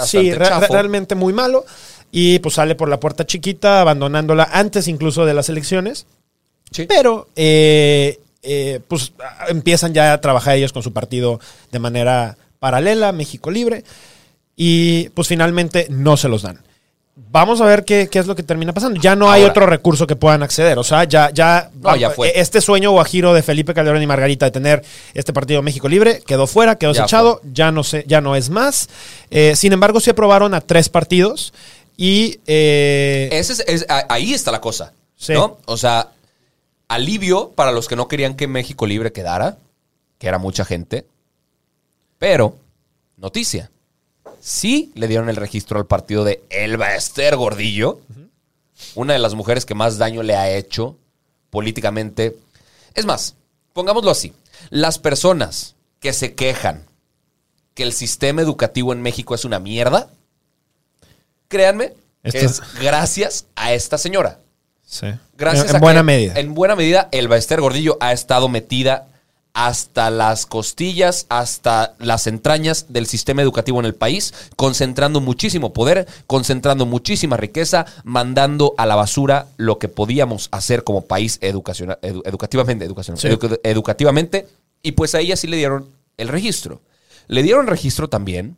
Sí, 0.04 0.32
re- 0.32 0.68
realmente 0.68 1.14
muy 1.14 1.32
malo. 1.32 1.64
Y 2.12 2.38
pues 2.40 2.56
sale 2.56 2.74
por 2.74 2.88
la 2.88 2.98
puerta 2.98 3.26
chiquita, 3.26 3.80
abandonándola 3.80 4.48
antes 4.52 4.88
incluso 4.88 5.24
de 5.26 5.34
las 5.34 5.48
elecciones. 5.48 6.06
Sí. 6.70 6.86
Pero 6.86 7.28
eh, 7.36 8.18
eh, 8.42 8.80
pues 8.88 9.12
empiezan 9.48 9.94
ya 9.94 10.12
a 10.12 10.20
trabajar 10.20 10.56
ellos 10.56 10.72
con 10.72 10.82
su 10.82 10.92
partido 10.92 11.40
de 11.70 11.78
manera 11.78 12.36
paralela, 12.58 13.12
México 13.12 13.50
Libre. 13.50 13.84
Y 14.56 15.08
pues 15.10 15.28
finalmente 15.28 15.86
no 15.90 16.16
se 16.16 16.28
los 16.28 16.42
dan. 16.42 16.60
Vamos 17.28 17.60
a 17.60 17.64
ver 17.64 17.84
qué, 17.84 18.08
qué 18.10 18.18
es 18.18 18.26
lo 18.26 18.34
que 18.34 18.42
termina 18.42 18.72
pasando. 18.72 19.00
Ya 19.00 19.14
no 19.14 19.30
hay 19.30 19.44
otro 19.44 19.66
recurso 19.66 20.06
que 20.06 20.16
puedan 20.16 20.42
acceder. 20.42 20.78
O 20.78 20.84
sea, 20.84 21.04
ya, 21.04 21.30
ya, 21.30 21.70
No, 21.80 21.94
ya 21.96 22.10
fue. 22.10 22.32
Este 22.34 22.60
sueño 22.60 22.90
guajiro 22.90 23.34
de 23.34 23.42
Felipe 23.42 23.74
Calderón 23.74 24.02
y 24.02 24.06
Margarita 24.06 24.46
de 24.46 24.50
tener 24.50 24.82
este 25.14 25.32
partido 25.32 25.62
México 25.62 25.88
Libre 25.88 26.22
quedó 26.26 26.46
fuera, 26.46 26.76
quedó 26.76 26.92
Ya 26.92 27.02
desechado, 27.02 27.40
ya 27.52 27.70
no, 27.70 27.84
sé, 27.84 28.04
ya 28.08 28.20
no 28.20 28.34
es 28.36 28.50
más. 28.50 28.88
Eh, 29.30 29.54
sin 29.56 29.72
embargo, 29.72 30.00
sí 30.00 30.10
aprobaron 30.10 30.54
a 30.54 30.60
tres 30.60 30.88
partidos 30.88 31.52
y 31.96 32.40
eh, 32.46 33.28
Ese 33.32 33.62
es- 33.66 33.86
ahí 33.88 34.32
está 34.34 34.50
la 34.50 34.60
cosa. 34.60 34.92
Sí. 35.16 35.34
¿no? 35.34 35.58
O 35.66 35.76
sea, 35.76 36.08
alivio 36.88 37.50
para 37.50 37.70
los 37.72 37.86
que 37.86 37.96
no 37.96 38.08
querían 38.08 38.34
que 38.34 38.48
México 38.48 38.86
Libre 38.86 39.12
quedara, 39.12 39.58
que 40.18 40.26
era 40.26 40.38
mucha 40.38 40.64
gente. 40.64 41.06
Pero, 42.18 42.56
noticia. 43.16 43.70
Sí 44.40 44.90
le 44.94 45.06
dieron 45.08 45.28
el 45.28 45.36
registro 45.36 45.78
al 45.78 45.86
partido 45.86 46.24
de 46.24 46.42
Elba 46.50 46.94
Esther 46.94 47.36
Gordillo, 47.36 48.00
una 48.94 49.12
de 49.12 49.18
las 49.18 49.34
mujeres 49.34 49.66
que 49.66 49.74
más 49.74 49.98
daño 49.98 50.22
le 50.22 50.34
ha 50.36 50.50
hecho 50.50 50.96
políticamente. 51.50 52.36
Es 52.94 53.04
más, 53.06 53.34
pongámoslo 53.72 54.10
así. 54.10 54.32
Las 54.70 54.98
personas 54.98 55.74
que 56.00 56.12
se 56.12 56.34
quejan 56.34 56.84
que 57.74 57.82
el 57.82 57.92
sistema 57.92 58.40
educativo 58.42 58.92
en 58.92 59.02
México 59.02 59.34
es 59.34 59.44
una 59.44 59.58
mierda, 59.60 60.08
créanme, 61.48 61.94
Esto- 62.22 62.38
es 62.38 62.62
gracias 62.80 63.46
a 63.56 63.72
esta 63.72 63.98
señora. 63.98 64.38
sí. 64.84 65.06
Gracias 65.36 65.64
en, 65.66 65.70
en 65.70 65.76
a 65.76 65.78
buena 65.80 66.00
que, 66.00 66.04
medida. 66.04 66.34
En 66.38 66.54
buena 66.54 66.76
medida, 66.76 67.08
Elba 67.12 67.36
Esther 67.38 67.60
Gordillo 67.62 67.96
ha 68.00 68.12
estado 68.12 68.48
metida 68.50 69.08
hasta 69.52 70.10
las 70.10 70.46
costillas, 70.46 71.26
hasta 71.28 71.94
las 71.98 72.26
entrañas 72.26 72.86
del 72.88 73.06
sistema 73.06 73.42
educativo 73.42 73.80
en 73.80 73.86
el 73.86 73.94
país, 73.94 74.32
concentrando 74.56 75.20
muchísimo 75.20 75.72
poder, 75.72 76.06
concentrando 76.26 76.86
muchísima 76.86 77.36
riqueza, 77.36 77.84
mandando 78.04 78.74
a 78.78 78.86
la 78.86 78.94
basura 78.96 79.46
lo 79.56 79.78
que 79.78 79.88
podíamos 79.88 80.48
hacer 80.52 80.84
como 80.84 81.02
país 81.06 81.38
educacional, 81.40 81.98
edu- 82.02 82.22
educativamente, 82.24 82.84
educacional, 82.84 83.20
Sí. 83.20 83.28
edu- 83.28 83.60
educativamente, 83.64 84.46
y 84.82 84.92
pues 84.92 85.14
a 85.14 85.20
ella 85.20 85.36
sí 85.36 85.46
le 85.46 85.56
dieron 85.56 85.86
el 86.16 86.28
registro. 86.28 86.80
Le 87.26 87.42
dieron 87.42 87.66
registro 87.66 88.08
también 88.08 88.56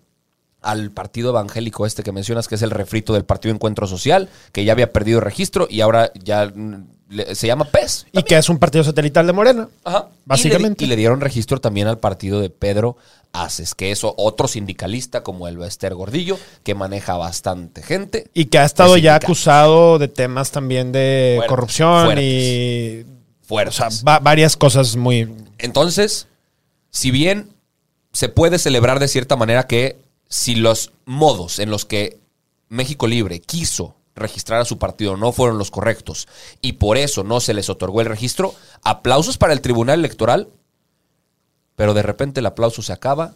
al 0.63 0.91
partido 0.91 1.31
evangélico 1.31 1.87
este 1.87 2.03
que 2.03 2.13
mencionas, 2.13 2.49
que 2.49 2.55
es 2.55 2.63
el 2.63 2.71
refrito 2.71 3.13
del 3.13 3.25
Partido 3.25 3.55
Encuentro 3.55 3.87
Social, 3.87 4.29
que 4.53 4.65
ya 4.65 4.73
había 4.73 4.93
perdido 4.93 5.21
registro 5.21 5.67
y 5.69 5.81
ahora 5.81 6.13
ya 6.23 6.47
mm, 6.55 6.87
le- 7.11 7.35
se 7.35 7.47
llama 7.47 7.65
PES. 7.67 8.07
Y 8.13 8.23
que 8.23 8.37
es 8.39 8.49
un 8.49 8.59
partido 8.59 8.85
satelital 8.85 9.27
de 9.27 9.33
Morena. 9.33 9.69
Ajá. 9.85 10.09
Básicamente. 10.25 10.85
Y 10.85 10.87
le, 10.87 10.95
y 10.95 10.97
le 10.97 11.01
dieron 11.01 11.21
registro 11.21 11.61
también 11.61 11.89
al 11.89 11.99
partido 11.99 12.41
de 12.41 12.49
Pedro 12.51 12.97
Aces, 13.33 13.75
que 13.75 13.91
es 13.91 14.01
otro 14.05 14.47
sindicalista 14.47 15.23
como 15.23 15.49
el 15.49 15.57
Bester 15.59 15.95
Gordillo, 15.95 16.39
que 16.63 16.75
maneja 16.75 17.17
bastante 17.17 17.83
gente. 17.83 18.29
Y 18.35 18.45
que 18.47 18.59
ha 18.59 18.65
estado 18.65 18.97
ya 18.99 19.15
acusado 19.17 19.99
de 19.99 20.09
temas 20.09 20.51
también 20.53 20.93
de 20.93 21.35
Fuertes, 21.39 21.49
corrupción 21.49 22.05
fuertes. 22.05 22.25
y 22.25 23.03
o 23.03 23.47
Fuertes. 23.47 23.75
sea, 23.77 23.89
va- 24.07 24.19
varias 24.21 24.57
cosas 24.57 24.97
muy... 24.97 25.29
Entonces, 25.59 26.27
si 26.91 27.11
bien 27.11 27.49
se 28.13 28.29
puede 28.29 28.59
celebrar 28.59 28.99
de 29.01 29.09
cierta 29.09 29.37
manera 29.37 29.67
que 29.67 29.97
si 30.33 30.55
los 30.55 30.93
modos 31.05 31.59
en 31.59 31.69
los 31.69 31.85
que 31.85 32.19
México 32.71 33.07
Libre 33.07 33.41
quiso 33.41 33.97
registrar 34.15 34.63
a 34.63 34.65
su 34.65 34.79
partido 34.79 35.19
no 35.19 35.31
fueron 35.31 35.59
los 35.59 35.71
correctos 35.71 36.27
y 36.63 36.73
por 36.75 36.97
eso 36.97 37.23
no 37.23 37.39
se 37.41 37.53
les 37.53 37.69
otorgó 37.69 38.01
el 38.01 38.07
registro, 38.07 38.55
aplausos 38.83 39.37
para 39.37 39.53
el 39.53 39.61
Tribunal 39.61 39.99
Electoral, 39.99 40.49
pero 41.77 41.93
de 41.93 42.01
repente 42.01 42.41
el 42.41 42.47
aplauso 42.47 42.81
se 42.81 42.95
acaba 42.95 43.35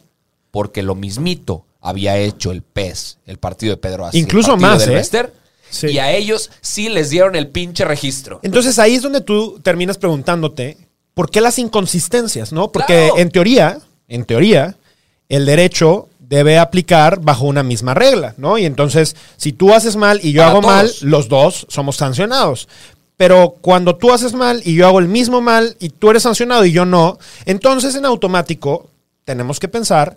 porque 0.50 0.82
lo 0.82 0.94
mismito 0.94 1.66
había 1.82 2.16
hecho 2.16 2.50
el 2.50 2.62
PES, 2.62 3.18
el 3.26 3.36
partido 3.36 3.72
de 3.72 3.76
Pedro 3.76 4.08
el 4.08 4.16
Incluso 4.16 4.52
partido 4.52 4.70
más, 4.70 4.86
del 4.86 4.96
¿eh? 4.96 5.32
Sí. 5.68 5.88
y 5.88 5.98
a 5.98 6.12
ellos 6.12 6.50
sí 6.62 6.88
les 6.88 7.10
dieron 7.10 7.36
el 7.36 7.48
pinche 7.48 7.84
registro. 7.84 8.40
Entonces 8.42 8.78
ahí 8.78 8.94
es 8.94 9.02
donde 9.02 9.20
tú 9.20 9.60
terminas 9.62 9.98
preguntándote, 9.98 10.78
¿por 11.12 11.30
qué 11.30 11.42
las 11.42 11.58
inconsistencias? 11.58 12.54
¿no? 12.54 12.72
Porque 12.72 12.94
Claro. 13.08 13.18
en 13.18 13.30
teoría, 13.30 13.80
en 14.08 14.24
teoría, 14.24 14.76
el 15.28 15.44
derecho 15.44 16.08
debe 16.28 16.58
aplicar 16.58 17.20
bajo 17.20 17.44
una 17.44 17.62
misma 17.62 17.94
regla, 17.94 18.34
¿no? 18.36 18.58
Y 18.58 18.64
entonces, 18.64 19.14
si 19.36 19.52
tú 19.52 19.72
haces 19.72 19.96
mal 19.96 20.20
y 20.22 20.32
yo 20.32 20.40
Para 20.42 20.50
hago 20.50 20.62
mal, 20.62 20.90
los 21.02 21.28
dos 21.28 21.66
somos 21.68 21.96
sancionados. 21.96 22.68
Pero 23.16 23.56
cuando 23.60 23.96
tú 23.96 24.12
haces 24.12 24.34
mal 24.34 24.60
y 24.64 24.74
yo 24.74 24.86
hago 24.86 24.98
el 24.98 25.08
mismo 25.08 25.40
mal 25.40 25.76
y 25.78 25.88
tú 25.88 26.10
eres 26.10 26.24
sancionado 26.24 26.64
y 26.64 26.72
yo 26.72 26.84
no, 26.84 27.18
entonces 27.46 27.94
en 27.94 28.04
automático 28.04 28.90
tenemos 29.24 29.58
que 29.58 29.68
pensar 29.68 30.16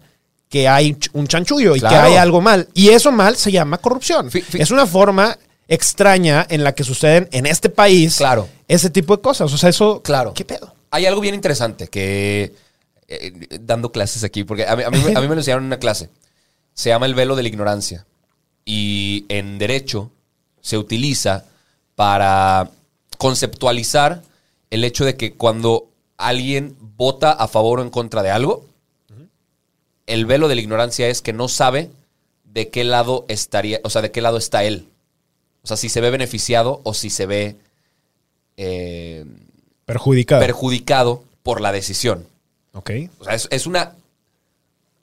que 0.50 0.68
hay 0.68 0.98
un 1.14 1.28
chanchullo 1.28 1.76
y 1.76 1.80
que 1.80 1.88
hay 1.88 2.16
algo 2.16 2.42
mal. 2.42 2.68
Y 2.74 2.90
eso 2.90 3.12
mal 3.12 3.36
se 3.38 3.52
llama 3.52 3.78
corrupción. 3.78 4.30
Es 4.54 4.72
una 4.72 4.86
forma 4.88 5.38
extraña 5.68 6.46
en 6.50 6.64
la 6.64 6.74
que 6.74 6.84
suceden 6.84 7.30
en 7.32 7.46
este 7.46 7.70
país 7.70 8.18
Claro. 8.18 8.50
ese 8.68 8.90
tipo 8.90 9.16
de 9.16 9.22
cosas. 9.22 9.54
O 9.54 9.58
sea, 9.58 9.70
eso. 9.70 10.02
Claro. 10.02 10.34
¿Qué 10.34 10.44
pedo? 10.44 10.74
Hay 10.92 11.06
algo 11.06 11.22
bien 11.22 11.36
interesante 11.36 11.88
que, 11.88 12.52
eh, 13.10 13.60
dando 13.62 13.92
clases 13.92 14.24
aquí, 14.24 14.44
porque 14.44 14.66
a 14.68 14.76
mí, 14.76 14.84
a 14.84 14.90
mí 14.90 15.00
me- 15.04 15.16
a 15.16 15.22
mí 15.22 15.28
me 15.28 15.36
lo 15.36 15.42
enseñaron 15.42 15.64
en 15.64 15.68
una 15.68 15.80
clase. 15.80 16.10
Se 16.74 16.90
llama 16.90 17.06
el 17.08 17.16
velo 17.16 17.36
de 17.36 17.44
la 17.44 17.50
ignorancia. 17.50 18.06
Y 18.66 19.26
en 19.30 19.58
derecho 19.58 20.12
se 20.62 20.78
utiliza 20.78 21.46
para 21.96 22.70
conceptualizar 23.18 24.22
el 24.70 24.84
hecho 24.84 25.04
de 25.06 25.18
que 25.18 25.34
cuando 25.34 25.90
alguien 26.18 26.76
vota 26.80 27.32
a 27.32 27.48
favor 27.48 27.80
o 27.80 27.84
en 27.84 27.90
contra 27.90 28.22
de 28.24 28.32
algo, 28.32 28.66
el 30.06 30.26
velo 30.26 30.48
de 30.48 30.56
la 30.56 30.62
ignorancia 30.62 31.08
es 31.08 31.22
que 31.22 31.34
no 31.34 31.48
sabe 31.48 31.90
de 32.44 32.70
qué 32.70 32.84
lado 32.84 33.26
estaría, 33.28 33.80
o 33.84 33.90
sea, 33.90 34.02
de 34.02 34.12
qué 34.12 34.22
lado 34.22 34.38
está 34.38 34.64
él. 34.64 34.88
O 35.64 35.68
sea, 35.68 35.78
si 35.78 35.90
se 35.90 36.02
ve 36.02 36.10
beneficiado 36.10 36.82
o 36.84 36.94
si 36.94 37.10
se 37.10 37.26
ve 37.26 37.58
eh, 38.58 39.26
Perjudicado. 39.86 40.42
perjudicado 40.42 41.24
por 41.44 41.62
la 41.62 41.72
decisión. 41.72 42.26
Ok. 42.74 42.92
O 43.20 43.24
sea, 43.24 43.34
es, 43.34 43.48
es 43.52 43.68
una. 43.68 43.96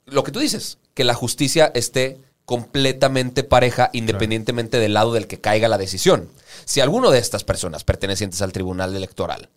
Lo 0.05 0.23
que 0.23 0.31
tú 0.31 0.39
dices, 0.39 0.77
que 0.93 1.03
la 1.03 1.13
justicia 1.13 1.71
esté 1.73 2.17
completamente 2.45 3.43
pareja 3.43 3.89
independientemente 3.91 4.79
del 4.79 4.93
lado 4.93 5.11
del 5.13 5.27
que 5.27 5.41
caiga 5.41 5.67
la 5.67 5.77
decisión. 5.77 6.29
Si 6.63 6.79
alguno 6.79 7.11
de 7.11 7.19
estas 7.19 7.43
personas 7.43 7.83
pertenecientes 7.83 8.41
al 8.41 8.53
tribunal 8.53 8.95
electoral 8.95 9.49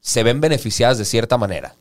se 0.00 0.22
ven 0.22 0.40
beneficiadas 0.40 0.96
de 0.98 1.04
cierta 1.04 1.36
manera 1.38 1.74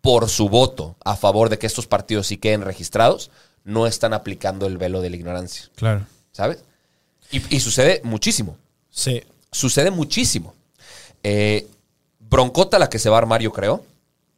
por 0.00 0.28
su 0.28 0.48
voto 0.48 0.96
a 1.04 1.14
favor 1.16 1.48
de 1.48 1.58
que 1.58 1.66
estos 1.68 1.86
partidos 1.86 2.26
sí 2.26 2.38
queden 2.38 2.62
registrados, 2.62 3.30
no 3.62 3.86
están 3.86 4.14
aplicando 4.14 4.66
el 4.66 4.78
velo 4.78 5.00
de 5.00 5.10
la 5.10 5.16
ignorancia, 5.16 5.66
Claro. 5.76 6.06
¿sabes? 6.32 6.64
Y, 7.30 7.54
y 7.54 7.60
sucede 7.60 8.00
muchísimo. 8.02 8.56
Sí. 8.90 9.22
Sucede 9.52 9.92
muchísimo. 9.92 10.54
Eh, 11.22 11.68
broncota 12.18 12.78
la 12.80 12.88
que 12.88 12.98
se 12.98 13.08
va 13.10 13.16
a 13.16 13.18
armar, 13.18 13.42
yo 13.42 13.52
creo. 13.52 13.84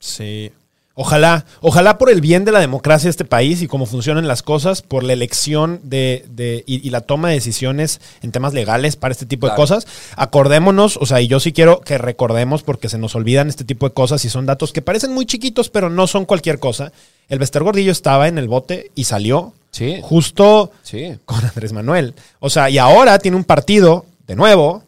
Sí. 0.03 0.51
Ojalá, 0.95 1.47
ojalá 1.63 1.97
por 1.97 2.11
el 2.11 2.21
bien 2.21 2.45
de 2.45 2.53
la 2.53 2.61
democracia 2.61 3.07
de 3.07 3.13
este 3.13 3.25
país 3.25 3.63
y 3.63 3.67
cómo 3.67 3.87
funcionan 3.87 4.29
las 4.29 4.43
cosas, 4.43 4.83
por 4.83 5.05
la 5.05 5.15
elección 5.15 5.81
de, 5.85 6.27
de- 6.29 6.65
y, 6.67 6.87
y 6.87 6.91
la 6.91 7.01
toma 7.01 7.29
de 7.29 7.35
decisiones 7.37 7.99
en 8.21 8.31
temas 8.31 8.53
legales 8.53 8.97
para 8.97 9.13
este 9.13 9.25
tipo 9.25 9.49
de 9.49 9.55
cosas, 9.55 9.87
acordémonos, 10.17 10.99
o 10.99 11.07
sea, 11.07 11.23
y 11.23 11.29
yo 11.29 11.41
sí 11.41 11.53
quiero 11.55 11.81
que 11.81 11.97
recordemos 11.97 12.63
porque 12.63 12.91
se 12.91 12.99
nos 12.99 13.15
olvidan 13.15 13.49
este 13.49 13.65
tipo 13.65 13.89
de 13.89 13.95
cosas 13.95 14.23
y 14.27 14.29
son 14.29 14.45
datos 14.45 14.73
que 14.75 14.83
parecen 14.83 15.15
muy 15.15 15.25
chiquitos, 15.25 15.71
pero 15.71 15.89
no 15.89 16.07
son 16.07 16.27
cualquier 16.27 16.59
cosa. 16.59 16.93
El 17.31 17.39
Bester 17.39 17.63
Gordillo 17.63 17.93
estaba 17.93 18.29
en 18.29 18.37
el 18.37 18.49
bote 18.49 18.91
y 18.95 19.05
salió 19.05 19.55
Sí. 19.71 19.99
justo 20.03 20.73
Sí. 20.83 21.15
con 21.25 21.43
Andrés 21.43 21.73
Manuel. 21.73 22.15
O 22.41 22.51
sea, 22.51 22.69
y 22.69 22.77
ahora 22.77 23.19
tiene 23.19 23.39
un 23.39 23.45
partido 23.45 24.05
de 24.27 24.37
nuevo, 24.37 24.83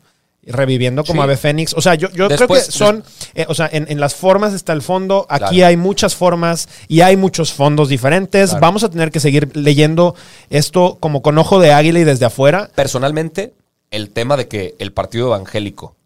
reviviendo 0.47 1.05
como 1.05 1.23
Sí. 1.23 1.25
Ave 1.25 1.37
Fénix. 1.37 1.75
O 1.75 1.81
sea, 1.83 1.95
yo, 1.95 2.11
yo 2.11 2.29
Después- 2.29 2.49
creo 2.61 2.67
que 2.67 2.73
son, 2.73 3.05
eh, 3.35 3.47
o 3.49 3.55
sea, 3.55 3.69
en, 3.73 3.87
en 3.91 4.01
las 4.01 4.15
formas 4.15 4.53
está 4.55 4.73
el 4.73 4.83
fondo, 4.83 5.27
aquí 5.29 5.57
Claro. 5.57 5.67
hay 5.69 5.77
muchas 5.77 6.15
formas 6.15 6.69
y 6.89 7.01
hay 7.01 7.17
muchos 7.17 7.53
fondos 7.53 7.89
diferentes. 7.89 8.51
Claro. 8.51 8.61
Vamos 8.61 8.85
a 8.85 8.91
tener 8.91 9.11
que 9.11 9.21
seguir 9.21 9.57
leyendo 9.57 10.15
esto 10.51 10.99
como 11.01 11.23
con 11.23 11.39
ojo 11.39 11.59
de 11.61 11.73
águila 11.73 12.01
y 12.01 12.05
desde 12.05 12.25
afuera. 12.27 12.71
Personalmente, 12.75 13.55
el 13.91 14.11
tema 14.11 14.37
de 14.37 14.49
que 14.49 14.75
el 14.79 14.93
partido 14.93 15.29
evangélico, 15.29 15.97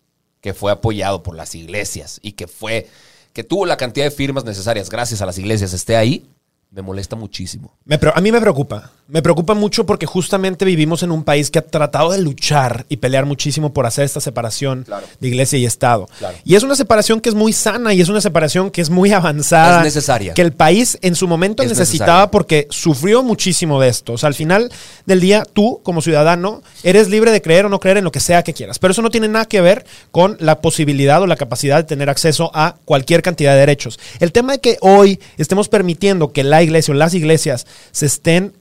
que 0.40 0.54
fue 0.54 0.70
apoyado 0.70 1.22
por 1.22 1.34
las 1.36 1.54
iglesias 1.54 2.20
y 2.22 2.32
que 2.32 2.46
fue, 2.46 2.86
que 3.32 3.44
tuvo 3.44 3.66
la 3.66 3.76
cantidad 3.76 4.06
de 4.06 4.10
firmas 4.10 4.44
necesarias 4.44 4.88
gracias 4.88 5.20
a 5.22 5.26
las 5.26 5.36
iglesias, 5.38 5.72
esté 5.72 5.96
ahí, 5.96 6.24
me 6.70 6.82
molesta 6.82 7.16
muchísimo. 7.16 7.76
Me 7.86 7.98
a 8.14 8.20
mí 8.20 8.30
me 8.30 8.40
preocupa. 8.40 8.90
Me 9.08 9.22
preocupa 9.22 9.54
mucho 9.54 9.86
porque 9.86 10.04
justamente 10.04 10.66
vivimos 10.66 11.02
en 11.02 11.10
un 11.10 11.24
país 11.24 11.50
que 11.50 11.58
ha 11.58 11.62
tratado 11.66 12.12
de 12.12 12.18
luchar 12.20 12.84
y 12.90 12.98
pelear 12.98 13.24
muchísimo 13.24 13.72
por 13.72 13.86
hacer 13.86 14.04
esta 14.04 14.20
separación 14.20 14.84
Claro. 14.84 15.06
de 15.18 15.28
iglesia 15.28 15.58
y 15.58 15.64
Estado. 15.64 16.06
Claro. 16.18 16.36
Y 16.44 16.56
es 16.56 16.62
una 16.62 16.74
separación 16.76 17.22
que 17.22 17.30
es 17.30 17.34
muy 17.34 17.54
sana 17.54 17.94
y 17.94 18.02
es 18.02 18.10
una 18.10 18.20
separación 18.20 18.70
que 18.70 18.82
es 18.82 18.90
muy 18.90 19.10
avanzada. 19.12 19.78
Es 19.78 19.84
necesaria. 19.84 20.34
Que 20.34 20.42
el 20.42 20.52
país 20.52 20.98
en 21.00 21.14
su 21.14 21.26
momento 21.26 21.62
Es 21.62 21.70
necesitaba 21.70 22.10
necesaria. 22.18 22.30
porque 22.30 22.66
sufrió 22.68 23.22
muchísimo 23.22 23.80
de 23.80 23.88
esto. 23.88 24.12
O 24.12 24.18
sea, 24.18 24.26
al 24.26 24.34
final 24.34 24.70
del 25.06 25.20
día, 25.20 25.44
tú 25.50 25.80
como 25.82 26.02
ciudadano 26.02 26.62
eres 26.82 27.08
libre 27.08 27.30
de 27.32 27.40
creer 27.40 27.64
o 27.64 27.70
no 27.70 27.80
creer 27.80 27.96
en 27.96 28.04
lo 28.04 28.12
que 28.12 28.20
sea 28.20 28.42
que 28.44 28.52
quieras. 28.52 28.78
Pero 28.78 28.92
eso 28.92 29.00
no 29.00 29.08
tiene 29.08 29.28
nada 29.28 29.46
que 29.46 29.62
ver 29.62 29.86
con 30.10 30.36
la 30.38 30.60
posibilidad 30.60 31.22
o 31.22 31.26
la 31.26 31.36
capacidad 31.36 31.78
de 31.78 31.84
tener 31.84 32.10
acceso 32.10 32.50
a 32.52 32.76
cualquier 32.84 33.22
cantidad 33.22 33.54
de 33.54 33.60
derechos. 33.60 33.98
El 34.20 34.32
tema 34.32 34.52
de 34.52 34.58
que 34.58 34.76
hoy 34.82 35.18
estemos 35.38 35.70
permitiendo 35.70 36.30
que 36.30 36.44
la 36.44 36.57
iglesia 36.62 36.92
o 36.92 36.96
las 36.96 37.14
iglesias 37.14 37.66
se 37.92 38.06
estén 38.06 38.52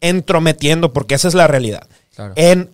entrometiendo, 0.00 0.92
porque 0.92 1.14
esa 1.14 1.28
es 1.28 1.34
la 1.34 1.46
realidad, 1.46 1.86
Claro. 2.14 2.32
en 2.36 2.70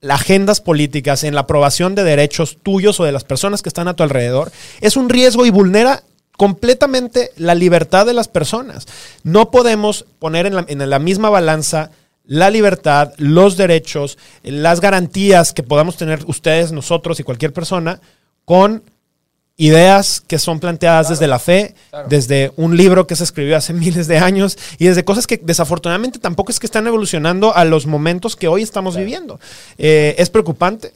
las 0.00 0.20
agendas 0.20 0.60
políticas, 0.60 1.24
en 1.24 1.34
la 1.34 1.42
aprobación 1.42 1.94
de 1.94 2.02
derechos 2.04 2.58
tuyos 2.62 2.98
o 3.00 3.04
de 3.04 3.12
las 3.12 3.24
personas 3.24 3.62
que 3.62 3.68
están 3.68 3.88
a 3.88 3.94
tu 3.94 4.02
alrededor, 4.02 4.50
es 4.80 4.96
un 4.96 5.08
riesgo 5.08 5.46
y 5.46 5.50
vulnera 5.50 6.02
completamente 6.36 7.30
la 7.36 7.54
libertad 7.54 8.04
de 8.06 8.12
las 8.14 8.26
personas. 8.26 8.86
No 9.22 9.50
podemos 9.50 10.06
poner 10.18 10.46
en 10.46 10.54
la, 10.56 10.64
en 10.66 10.90
la 10.90 10.98
misma 10.98 11.30
balanza 11.30 11.90
la 12.24 12.50
libertad, 12.50 13.12
los 13.18 13.56
derechos, 13.56 14.18
las 14.42 14.80
garantías 14.80 15.52
que 15.52 15.62
podamos 15.62 15.96
tener 15.96 16.24
ustedes, 16.26 16.72
nosotros 16.72 17.20
y 17.20 17.24
cualquier 17.24 17.52
persona 17.52 18.00
con 18.44 18.82
ideas 19.56 20.20
que 20.20 20.38
son 20.38 20.60
planteadas 20.60 21.08
desde 21.08 21.26
la 21.26 21.38
fe, 21.38 21.74
claro. 21.90 22.08
desde 22.08 22.52
un 22.56 22.76
libro 22.76 23.06
que 23.06 23.16
se 23.16 23.24
escribió 23.24 23.56
hace 23.56 23.72
miles 23.72 24.06
de 24.06 24.18
años 24.18 24.58
y 24.78 24.86
desde 24.86 25.04
cosas 25.04 25.26
que 25.26 25.40
desafortunadamente 25.42 26.18
tampoco 26.18 26.50
es 26.50 26.58
que 26.58 26.66
están 26.66 26.86
evolucionando 26.86 27.54
a 27.54 27.64
los 27.64 27.86
momentos 27.86 28.36
que 28.36 28.48
hoy 28.48 28.62
estamos 28.62 28.96
viviendo. 28.96 29.38
Eh, 29.78 30.14
es 30.18 30.30
preocupante. 30.30 30.92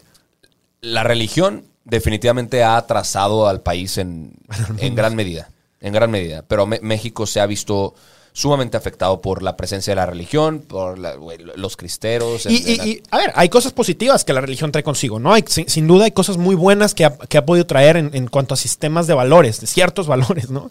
La 0.81 1.03
religión 1.03 1.65
definitivamente 1.85 2.63
ha 2.63 2.77
atrasado 2.77 3.49
al 3.49 3.61
país 3.61 3.99
en, 3.99 4.33
en 4.79 4.95
gran 4.95 5.15
medida. 5.15 5.49
En 5.81 5.93
gran 5.93 6.11
medida. 6.11 6.43
Pero 6.49 6.67
México 6.67 7.27
se 7.27 7.41
ha 7.41 7.47
visto 7.47 7.95
sumamente 8.37 8.77
afectado 8.77 9.23
por 9.23 9.43
la 9.43 9.57
presencia 9.57 9.93
de 9.93 9.97
la 9.97 10.05
religión, 10.05 10.61
por 10.61 10.99
la- 10.99 11.15
los 11.57 11.75
cristeros. 11.79 12.45
Y, 12.45 13.01
a 13.11 13.17
ver, 13.17 13.33
hay 13.35 13.49
cosas 13.49 13.73
positivas 13.73 14.27
que 14.27 14.35
la 14.35 14.43
religión 14.43 14.73
trae 14.73 14.83
consigo, 14.85 15.19
¿no? 15.19 15.33
Hay, 15.33 15.43
sin, 15.49 15.67
sin 15.71 15.87
duda 15.87 16.05
hay 16.05 16.11
cosas 16.11 16.37
muy 16.37 16.55
buenas 16.55 16.95
que 16.95 17.07
ha, 17.07 17.17
que 17.17 17.39
ha 17.39 17.47
podido 17.47 17.65
traer 17.67 17.97
en, 17.97 18.11
en 18.13 18.27
cuanto 18.27 18.53
a 18.53 18.59
sistemas 18.59 19.07
de 19.07 19.15
valores, 19.15 19.63
de 19.63 19.67
ciertos 19.67 20.07
valores, 20.15 20.51
¿no? 20.51 20.71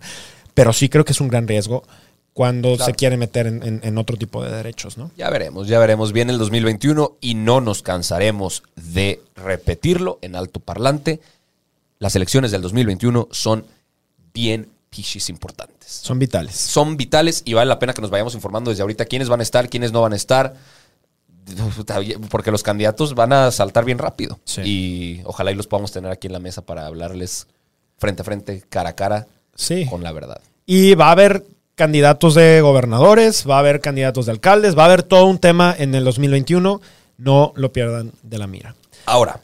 Pero 0.54 0.74
sí 0.74 0.90
creo 0.90 1.06
que 1.06 1.14
es 1.14 1.20
un 1.22 1.28
gran 1.28 1.48
riesgo 1.48 1.84
cuando 2.34 2.76
Claro. 2.76 2.86
se 2.86 2.94
quiere 2.94 3.18
meter 3.18 3.48
en, 3.48 3.64
en- 3.64 3.82
en 3.84 3.98
otro 3.98 4.16
tipo 4.16 4.44
de 4.44 4.52
derechos, 4.52 5.00
¿no? 5.00 5.10
Ya 5.18 5.32
veremos, 5.32 5.68
ya 5.68 5.80
veremos. 5.80 6.12
Viene 6.14 6.34
el 6.34 6.38
2021 6.38 7.18
y 7.20 7.34
no 7.34 7.62
nos 7.62 7.82
cansaremos 7.82 8.62
de 8.76 9.22
repetirlo 9.36 10.20
en 10.22 10.36
alto 10.36 10.60
parlante. 10.60 11.20
Las 11.98 12.16
elecciones 12.16 12.52
del 12.52 12.62
2021 12.62 13.28
son 13.32 13.66
bien 14.36 14.68
pichis 14.90 15.30
importantes. 15.30 15.92
Son 15.92 16.18
vitales. 16.20 16.56
Son 16.56 16.96
vitales 16.98 17.42
y 17.46 17.54
vale 17.54 17.68
la 17.68 17.80
pena 17.80 17.94
que 17.94 18.02
nos 18.02 18.12
vayamos 18.12 18.34
informando 18.36 18.70
desde 18.70 18.82
ahorita 18.82 19.06
quiénes 19.06 19.30
van 19.30 19.40
a 19.40 19.44
estar, 19.44 19.70
quiénes 19.70 19.92
no 19.92 20.02
van 20.02 20.14
a 20.14 20.16
estar. 20.16 20.56
Porque 22.30 22.52
los 22.52 22.64
candidatos 22.64 23.14
van 23.14 23.34
a 23.34 23.52
saltar 23.52 23.86
bien 23.86 23.98
rápido. 24.00 24.40
Sí. 24.46 24.62
Y 24.64 25.22
ojalá 25.26 25.52
y 25.52 25.56
los 25.56 25.68
podamos 25.68 25.92
tener 25.92 26.12
aquí 26.12 26.28
en 26.28 26.34
la 26.34 26.40
mesa 26.40 26.66
para 26.66 26.88
hablarles 26.88 27.48
frente 27.98 28.22
a 28.22 28.26
frente, 28.26 28.64
cara 28.70 28.90
a 28.90 28.96
cara, 28.96 29.28
Sí. 29.56 29.86
con 29.88 30.02
la 30.04 30.12
verdad. 30.12 30.42
Y 30.66 30.96
va 30.96 31.10
a 31.10 31.12
haber 31.12 31.46
candidatos 31.76 32.34
de 32.36 32.62
gobernadores, 32.62 33.48
va 33.48 33.58
a 33.58 33.60
haber 33.60 33.80
candidatos 33.80 34.26
de 34.26 34.32
alcaldes, 34.32 34.78
va 34.78 34.84
a 34.84 34.86
haber 34.86 35.04
todo 35.04 35.26
un 35.26 35.38
tema 35.40 35.76
en 35.78 35.94
el 35.94 36.04
2021. 36.04 36.82
No 37.18 37.54
lo 37.56 37.72
pierdan 37.72 38.12
de 38.24 38.38
la 38.38 38.48
mira. 38.48 38.76
Ahora, 39.06 39.40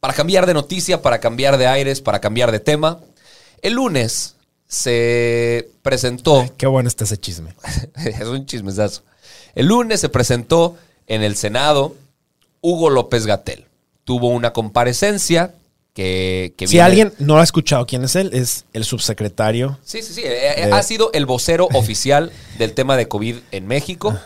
para 0.00 0.14
cambiar 0.14 0.46
de 0.46 0.54
noticia, 0.54 1.00
para 1.02 1.20
cambiar 1.20 1.56
de 1.56 1.66
aires, 1.68 2.00
para 2.00 2.20
cambiar 2.20 2.50
de 2.50 2.58
tema, 2.60 2.98
el 3.62 3.74
lunes 3.74 4.34
se 4.72 5.68
presentó, 5.82 6.46
Qué 6.56 6.66
bueno 6.66 6.88
está 6.88 7.04
ese 7.04 7.18
chisme. 7.18 7.54
es 8.04 8.26
un 8.26 8.46
chismesazo, 8.46 9.02
el 9.54 9.66
lunes 9.66 10.00
se 10.00 10.08
presentó 10.08 10.76
en 11.06 11.22
el 11.22 11.36
Senado 11.36 11.94
Hugo 12.62 12.88
López 12.90 13.26
Gatel. 13.26 13.66
Tuvo 14.04 14.28
una 14.30 14.52
comparecencia 14.52 15.54
que... 15.94 16.54
que 16.56 16.66
Si 16.66 16.72
viene- 16.74 16.86
alguien 16.86 17.12
no 17.18 17.38
ha 17.38 17.42
escuchado 17.42 17.84
quién 17.86 18.02
es 18.04 18.16
él, 18.16 18.30
es 18.32 18.64
el 18.72 18.84
subsecretario. 18.84 19.78
Sí, 19.84 20.00
sí, 20.02 20.14
sí. 20.14 20.22
eh, 20.24 20.62
eh, 20.62 20.66
De- 20.66 20.72
Ha 20.72 20.82
sido 20.82 21.10
el 21.12 21.26
vocero 21.26 21.68
oficial 21.74 22.32
del 22.58 22.72
tema 22.72 22.96
de 22.96 23.08
COVID 23.08 23.36
en 23.50 23.66
México, 23.66 24.18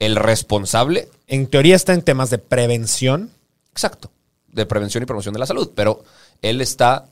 el 0.00 0.16
responsable 0.16 1.08
En 1.26 1.46
teoría 1.46 1.74
está 1.76 1.94
en 1.94 2.02
temas 2.02 2.28
de 2.30 2.38
prevención. 2.38 3.30
Exacto, 3.72 4.10
de 4.52 4.66
prevención 4.66 5.02
y 5.02 5.06
promoción 5.06 5.32
de 5.32 5.40
la 5.40 5.46
salud, 5.46 5.70
pero 5.74 6.04
él 6.42 6.60
está 6.60 7.06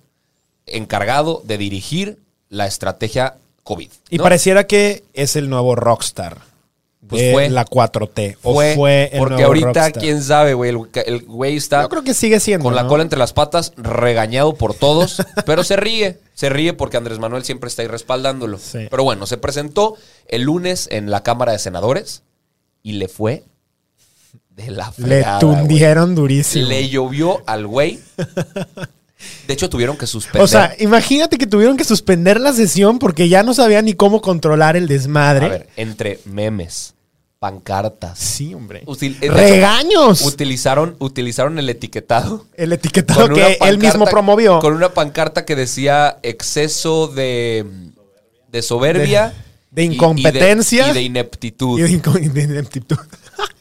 encargado 0.66 1.42
de 1.45 1.56
dirigir 1.59 2.18
la 2.49 2.67
estrategia 2.67 3.35
COVID. 3.65 3.91
Y 4.11 4.19
pareciera 4.19 4.67
que 4.67 5.03
es 5.12 5.35
el 5.37 5.49
nuevo 5.50 5.75
rockstar 5.75 6.38
Pues 7.09 7.23
de 7.23 7.33
fue. 7.33 7.49
la 7.50 7.65
4T. 7.65 8.37
O 8.43 8.55
fue, 8.55 8.75
fue, 8.76 9.11
el 9.12 9.19
porque 9.19 9.35
nuevo 9.35 9.47
ahorita, 9.49 9.67
rockstar. 9.67 9.93
quién 9.93 10.23
sabe, 10.23 10.55
güey, 10.55 10.71
el, 10.71 10.79
el 11.07 11.23
güey 11.25 11.57
está 11.57 11.83
Yo 11.83 11.88
creo 11.88 12.03
que 12.05 12.15
sigue 12.15 12.38
siendo. 12.41 12.65
con 12.65 12.75
la 12.75 12.87
cola 12.87 13.03
entre 13.03 13.19
las 13.19 13.33
patas, 13.33 13.73
regañado 13.76 14.55
por 14.55 14.75
todos, 14.75 15.23
pero 15.47 15.65
se 15.65 15.76
ríe, 15.76 16.19
se 16.35 16.49
ríe 16.49 16.73
porque 16.73 16.97
Andrés 16.97 17.19
Manuel 17.19 17.45
siempre 17.45 17.69
está 17.69 17.83
ahí 17.83 17.88
respaldándolo. 17.88 18.59
Sí. 18.59 18.87
Pero 18.91 19.03
bueno, 19.05 19.26
se 19.26 19.37
presentó 19.38 19.97
el 20.29 20.43
lunes 20.43 20.88
en 20.91 21.11
la 21.11 21.23
Cámara 21.23 21.53
de 21.53 21.59
Senadores 21.59 22.23
y 22.83 22.93
le 22.93 23.09
fue 23.09 23.45
de 24.50 24.71
la 24.71 24.87
Le 24.97 25.05
fregada, 25.05 25.41
güey. 25.41 25.57
tundieron 25.59 26.15
durísimo. 26.15 26.67
Le 26.69 26.88
llovió 26.88 27.43
al 27.47 27.67
güey. 27.67 28.00
De 29.47 29.55
hecho, 29.55 29.71
tuvieron 29.71 29.97
que 29.97 30.07
suspender. 30.07 30.43
O 30.43 30.47
sea, 30.47 30.75
imagínate 30.79 31.39
que 31.39 31.47
tuvieron 31.47 31.77
que 31.77 31.85
suspender 31.85 32.39
la 32.41 32.53
sesión 32.53 32.99
porque 32.99 33.29
ya 33.29 33.43
no 33.43 33.55
sabían 33.55 33.87
ni 33.87 33.95
cómo 33.95 34.21
controlar 34.21 34.77
el 34.77 34.89
desmadre. 34.89 35.47
a 35.47 35.49
ver, 35.49 35.69
entre 35.77 36.21
memes, 36.27 36.95
pancartas. 37.39 38.19
Sí, 38.19 38.53
hombre. 38.55 38.83
util- 38.87 39.19
de 39.19 39.31
¡Regaños! 39.31 40.23
Utilizaron, 40.23 40.97
utilizaron 40.99 41.59
el 41.59 41.69
etiquetado. 41.71 42.47
el 42.55 42.73
etiquetado 42.73 43.29
que 43.29 43.59
él 43.63 43.79
mismo 43.79 44.05
promovió. 44.07 44.59
Con 44.59 44.75
una 44.75 44.93
pancarta 44.93 45.45
que 45.45 45.57
decía 45.57 46.19
exceso 46.23 47.07
de, 47.09 47.65
de 48.53 48.63
soberbia. 48.63 49.29
De- 49.29 49.47
de 49.71 49.83
y- 49.85 49.87
y 49.89 49.95
incompetencia. 49.95 50.91
Y 50.91 50.95
de, 50.95 51.03
ineptitud. 51.03 51.79
Y 51.79 51.83
de 51.83 51.91
inco- 52.03 52.19
de 52.33 52.43
ineptitud. 52.43 52.97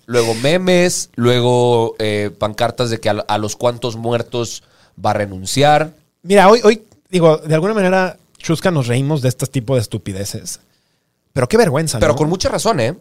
Luego 0.05 0.33
memes, 0.35 1.09
luego 1.15 1.95
eh, 1.99 2.29
pancartas 2.37 2.89
de 2.89 2.99
que 2.99 3.09
a, 3.09 3.13
a 3.27 3.37
los 3.37 3.55
cuantos 3.55 3.95
muertos 3.95 4.63
va 5.03 5.11
a 5.11 5.13
renunciar. 5.13 5.91
Mira, 6.23 6.49
hoy, 6.49 6.61
hoy, 6.63 6.83
digo, 7.09 7.37
de 7.37 7.53
alguna 7.55 7.73
manera, 7.73 8.17
Chusca, 8.37 8.71
nos 8.71 8.87
reímos 8.87 9.21
de 9.21 9.29
este 9.29 9.45
tipo 9.47 9.75
de 9.75 9.81
estupideces. 9.81 10.59
Pero 11.33 11.47
qué 11.47 11.57
vergüenza, 11.57 11.99
Pero 11.99 12.13
¿no? 12.13 12.17
con 12.17 12.29
mucha 12.29 12.49
razón, 12.49 12.79
¿eh? 12.79 12.95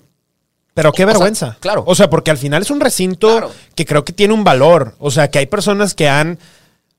Pero 0.75 0.91
qué 0.93 1.05
o 1.05 1.07
sea, 1.07 1.13
vergüenza. 1.13 1.57
claro. 1.61 1.85
O 1.87 1.95
sea, 1.95 2.11
porque 2.11 2.31
al 2.33 2.39
final 2.39 2.63
es 2.63 2.71
un 2.71 2.81
recinto 2.81 3.29
Claro. 3.31 3.53
que 3.77 3.87
creo 3.87 4.05
que 4.05 4.13
tiene 4.13 4.35
un 4.35 4.43
valor. 4.43 4.95
O 4.99 5.11
sea, 5.13 5.31
que 5.31 5.39
hay 5.39 5.47
personas 5.47 5.95
que 5.95 6.09
han 6.09 6.39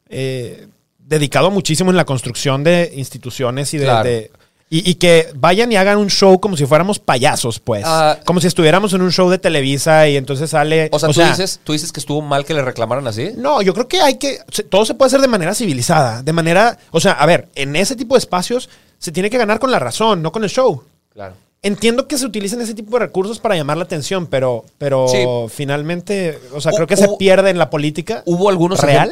eh, 0.07 0.67
dedicado 0.99 1.51
muchísimo 1.51 1.89
en 1.91 1.97
la 1.97 2.05
construcción 2.05 2.63
de 2.63 2.93
instituciones 2.95 3.73
y 3.73 3.77
de. 3.79 3.83
Claro. 3.85 4.07
de- 4.09 4.31
y, 4.69 4.89
y 4.89 4.95
que 4.95 5.29
vayan 5.35 5.71
y 5.71 5.75
hagan 5.75 5.97
un 5.97 6.09
show 6.09 6.39
como 6.39 6.57
si 6.57 6.65
fuéramos 6.65 6.99
payasos, 6.99 7.59
pues. 7.59 7.83
Ah. 7.85 8.17
como 8.25 8.41
si 8.41 8.47
estuviéramos 8.47 8.93
en 8.93 9.01
un 9.01 9.11
show 9.11 9.29
de 9.29 9.37
Televisa 9.37 10.07
y 10.07 10.17
entonces 10.17 10.49
sale. 10.49 10.89
O 10.91 10.99
sea, 10.99 11.09
¿tú, 11.09 11.21
dices, 11.21 11.59
tú 11.63 11.73
dices 11.73 11.91
que 11.91 11.99
estuvo 11.99 12.21
mal 12.21 12.45
que 12.45 12.53
le 12.53 12.61
reclamaran 12.63 13.05
así. 13.07 13.31
No, 13.37 13.61
yo 13.61 13.73
creo 13.73 13.87
que 13.87 14.01
hay 14.01 14.15
que. 14.17 14.39
Todo 14.69 14.85
se 14.85 14.95
puede 14.95 15.07
hacer 15.07 15.21
de 15.21 15.27
manera 15.27 15.53
civilizada. 15.53 16.23
De 16.23 16.33
manera. 16.33 16.77
O 16.91 16.99
sea, 16.99 17.13
a 17.13 17.25
ver, 17.25 17.47
en 17.55 17.75
ese 17.75 17.95
tipo 17.95 18.15
de 18.15 18.19
espacios 18.19 18.69
se 18.97 19.11
tiene 19.11 19.29
que 19.29 19.37
ganar 19.37 19.59
con 19.59 19.71
la 19.71 19.79
razón, 19.79 20.21
no 20.23 20.31
con 20.31 20.43
el 20.43 20.49
show. 20.49 20.83
Claro. 21.13 21.35
Entiendo 21.61 22.07
que 22.07 22.17
se 22.17 22.25
utilicen 22.25 22.61
ese 22.61 22.73
tipo 22.75 22.91
de 22.97 23.05
recursos 23.05 23.39
para 23.39 23.55
llamar 23.55 23.77
la 23.77 23.83
atención, 23.85 24.27
pero, 24.27 24.65
pero 24.77 25.07
Sí. 25.07 25.17
finalmente, 25.49 26.39
o 26.53 26.61
sea, 26.61 26.71
creo 26.71 26.85
que 26.85 26.95
se 26.95 27.07
pierde 27.17 27.49
en 27.49 27.57
la 27.57 27.71
política 27.71 28.21
Hubo 28.25 28.49
algunos 28.49 28.81
real, 28.81 29.11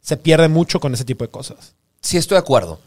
se 0.00 0.16
pierde 0.16 0.46
mucho 0.46 0.78
con 0.78 0.94
ese 0.94 1.04
tipo 1.04 1.24
de 1.24 1.30
cosas. 1.30 1.74
Sí, 2.00 2.16
estoy 2.16 2.36
de 2.36 2.40
acuerdo. 2.40 2.78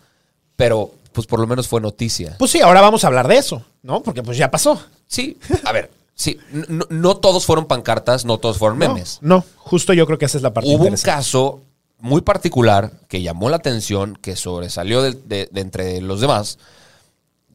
Pero, 0.56 0.91
pues 1.13 1.28
por 1.28 1.39
lo 1.39 1.47
menos 1.47 1.67
fue 1.67 1.82
noticia. 1.82 2.36
Pues 2.39 2.52
sí, 2.52 2.62
ahora 2.62 2.82
vamos 2.82 3.04
a 3.04 3.08
hablar 3.08 3.28
de 3.28 3.38
eso, 3.38 3.63
¿no? 3.84 4.02
Porque 4.04 4.24
pues 4.24 4.38
ya 4.38 4.50
pasó. 4.52 4.82
Sí, 5.08 5.38
a 5.65 5.71
ver, 5.71 5.91
sí. 6.15 6.38
No, 6.52 6.86
no 6.89 7.17
todos 7.17 7.45
fueron 7.45 7.65
pancartas, 7.65 8.26
no 8.26 8.38
todos 8.38 8.58
fueron 8.58 8.78
memes. 8.78 9.19
No, 9.21 9.43
justo 9.58 9.93
yo 9.93 10.06
creo 10.06 10.17
que 10.17 10.26
esa 10.26 10.38
es 10.38 10.43
la 10.43 10.54
parte 10.54 10.69
Hubo 10.74 10.86
un 10.86 10.95
caso 10.97 11.62
muy 12.00 12.21
particular 12.21 12.91
que 13.08 13.21
llamó 13.21 13.50
la 13.50 13.58
atención, 13.58 14.17
que 14.21 14.36
sobresalió 14.36 15.02
de, 15.02 15.12
de- 15.13 15.50
de 15.52 15.62
entre 15.62 16.02
los 16.02 16.19
demás, 16.21 16.58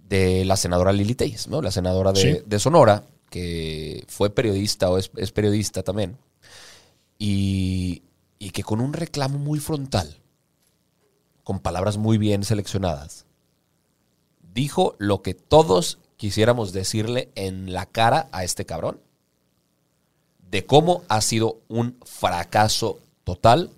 de 0.08 0.44
la 0.44 0.56
senadora 0.56 0.92
Lili 0.92 1.14
Telles, 1.16 1.48
¿no? 1.48 1.60
La 1.62 1.72
senadora 1.72 2.12
de, 2.12 2.20
Sí. 2.20 2.42
de 2.46 2.58
Sonora, 2.60 3.02
que 3.28 4.04
fue 4.06 4.30
periodista 4.30 4.88
o 4.88 4.98
es, 4.98 5.10
es 5.16 5.32
periodista 5.32 5.82
también, 5.82 6.16
y, 7.18 8.02
y 8.38 8.50
que 8.50 8.62
con 8.62 8.80
un 8.80 8.92
reclamo 8.92 9.38
muy 9.38 9.58
frontal, 9.58 10.16
con 11.42 11.58
palabras 11.58 11.96
muy 11.96 12.18
bien 12.18 12.44
seleccionadas, 12.44 13.25
dijo 14.56 14.96
lo 14.98 15.20
que 15.20 15.34
todos 15.34 15.98
quisiéramos 16.16 16.72
decirle 16.72 17.28
en 17.34 17.74
la 17.74 17.84
cara 17.84 18.28
a 18.32 18.42
este 18.42 18.64
cabrón, 18.64 18.98
de 20.50 20.64
cómo 20.64 21.02
ha 21.08 21.20
sido 21.20 21.60
un 21.68 21.98
fracaso 22.04 22.98
total 23.22 23.70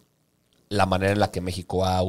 la 0.68 0.86
manera 0.86 1.12
en 1.12 1.18
la 1.18 1.32
que 1.32 1.40
México 1.40 1.84
ha 1.84 2.02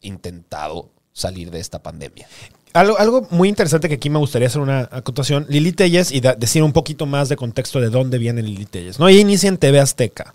intentado 0.00 0.90
salir 1.12 1.50
de 1.50 1.60
esta 1.60 1.80
pandemia. 1.80 2.26
Algo, 2.72 2.98
algo 2.98 3.28
muy 3.30 3.48
interesante 3.48 3.88
que 3.88 3.94
aquí 3.94 4.10
me 4.10 4.18
gustaría 4.18 4.48
hacer 4.48 4.60
una 4.60 4.88
acotación. 4.90 5.46
Lili 5.48 5.72
Telles 5.72 6.10
y 6.10 6.20
decir 6.20 6.62
un 6.62 6.72
poquito 6.72 7.06
más 7.06 7.28
de 7.28 7.36
contexto 7.36 7.80
de 7.80 7.88
dónde 7.88 8.18
viene 8.18 8.42
Lili 8.42 8.66
Telles. 8.66 8.98
¿no? 8.98 9.08
Ella 9.08 9.20
inicia 9.20 9.48
en 9.48 9.58
TV 9.58 9.78
Azteca 9.78 10.34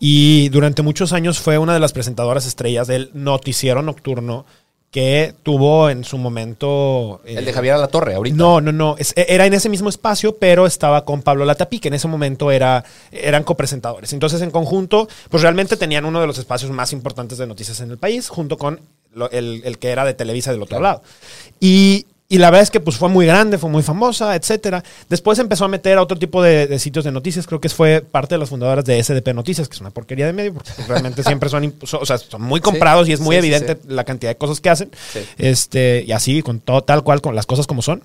y 0.00 0.48
durante 0.48 0.82
muchos 0.82 1.12
años 1.12 1.38
fue 1.38 1.58
una 1.58 1.74
de 1.74 1.80
las 1.80 1.92
presentadoras 1.92 2.46
estrellas 2.46 2.88
del 2.88 3.10
noticiero 3.14 3.82
nocturno 3.82 4.46
que 4.94 5.34
tuvo 5.42 5.90
en 5.90 6.04
su 6.04 6.18
momento... 6.18 7.20
eh, 7.24 7.34
El 7.38 7.44
de 7.44 7.52
Javier 7.52 7.74
Alatorre, 7.74 8.14
ahorita. 8.14 8.36
No, 8.36 8.60
no, 8.60 8.70
no. 8.70 8.94
Es- 8.96 9.12
era 9.16 9.44
en 9.44 9.52
ese 9.52 9.68
mismo 9.68 9.88
espacio, 9.88 10.36
pero 10.36 10.66
estaba 10.66 11.04
con 11.04 11.20
Pablo 11.22 11.44
Latapí, 11.44 11.80
que 11.80 11.88
en 11.88 11.94
ese 11.94 12.06
momento 12.06 12.52
era, 12.52 12.84
eran 13.10 13.42
copresentadores. 13.42 14.12
Entonces, 14.12 14.40
en 14.40 14.52
conjunto, 14.52 15.08
pues 15.30 15.42
realmente 15.42 15.76
tenían 15.76 16.04
uno 16.04 16.20
de 16.20 16.28
los 16.28 16.38
espacios 16.38 16.70
más 16.70 16.92
importantes 16.92 17.38
de 17.38 17.46
noticias 17.48 17.80
en 17.80 17.90
el 17.90 17.98
país, 17.98 18.28
junto 18.28 18.56
con 18.56 18.78
lo- 19.12 19.28
el, 19.32 19.62
el 19.64 19.78
que 19.78 19.88
era 19.90 20.04
de 20.04 20.14
Televisa 20.14 20.52
del 20.52 20.62
otro 20.62 20.78
Claro. 20.78 20.98
lado. 20.98 21.02
Y, 21.58 22.06
y 22.34 22.38
la 22.38 22.50
verdad 22.50 22.64
es 22.64 22.70
que 22.72 22.80
pues 22.80 22.96
fue 22.96 23.08
muy 23.08 23.26
grande, 23.26 23.58
fue 23.58 23.70
muy 23.70 23.84
famosa, 23.84 24.34
etcétera. 24.34 24.82
Después 25.08 25.38
empezó 25.38 25.66
a 25.66 25.68
meter 25.68 25.98
a 25.98 26.02
otro 26.02 26.18
tipo 26.18 26.42
de, 26.42 26.66
de 26.66 26.80
sitios 26.80 27.04
de 27.04 27.12
noticias. 27.12 27.46
Creo 27.46 27.60
que 27.60 27.68
fue 27.68 28.00
parte 28.00 28.34
de 28.34 28.40
las 28.40 28.48
fundadoras 28.48 28.84
de 28.84 29.00
SDP 29.00 29.32
Noticias, 29.32 29.68
que 29.68 29.74
es 29.74 29.80
una 29.80 29.90
porquería 29.90 30.26
de 30.26 30.32
medio, 30.32 30.52
porque 30.52 30.72
pues, 30.74 30.88
realmente 30.88 31.22
siempre 31.24 31.48
son, 31.48 31.72
o 31.92 32.04
sea, 32.04 32.18
son 32.18 32.42
muy 32.42 32.58
comprados 32.58 33.08
y 33.08 33.12
es 33.12 33.20
muy 33.20 33.36
sí, 33.36 33.38
evidente 33.38 33.74
sí. 33.74 33.80
la 33.86 34.02
cantidad 34.02 34.32
de 34.32 34.36
cosas 34.36 34.60
que 34.60 34.68
hacen. 34.68 34.90
Este, 35.38 36.02
y 36.04 36.10
así, 36.10 36.42
con 36.42 36.58
todo 36.58 36.82
tal 36.82 37.04
cual, 37.04 37.20
con 37.20 37.36
las 37.36 37.46
cosas 37.46 37.68
como 37.68 37.82
son. 37.82 38.02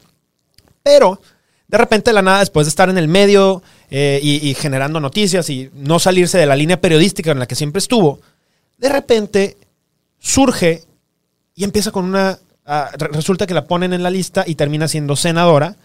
Pero, 0.83 1.19
de 1.67 1.77
repente, 1.79 2.11
de 2.11 2.13
la 2.13 2.21
nada, 2.21 2.41
después 2.41 2.67
de 2.67 2.69
estar 2.69 2.87
en 2.87 2.99
el 2.99 3.07
medio 3.07 3.63
eh, 3.89 4.19
y, 4.21 4.47
y 4.47 4.53
generando 4.53 4.99
noticias 4.99 5.49
y 5.49 5.71
no 5.73 5.97
salirse 5.97 6.37
de 6.37 6.45
la 6.45 6.55
línea 6.55 6.79
periodística 6.79 7.31
en 7.31 7.39
la 7.39 7.47
que 7.47 7.55
siempre 7.55 7.79
estuvo, 7.79 8.19
de 8.77 8.89
repente 8.89 9.57
surge 10.19 10.83
y 11.55 11.63
empieza 11.63 11.89
con 11.89 12.05
una 12.05 12.37
ah, 12.69 12.89
re- 12.97 13.10
resulta 13.12 13.45
que 13.47 13.53
la 13.53 13.65
ponen 13.65 13.91
en 13.93 14.03
la 14.03 14.10
lista 14.10 14.43
y 14.47 14.55
termina 14.55 14.88
siendo 14.88 15.15
senadora 15.15 15.75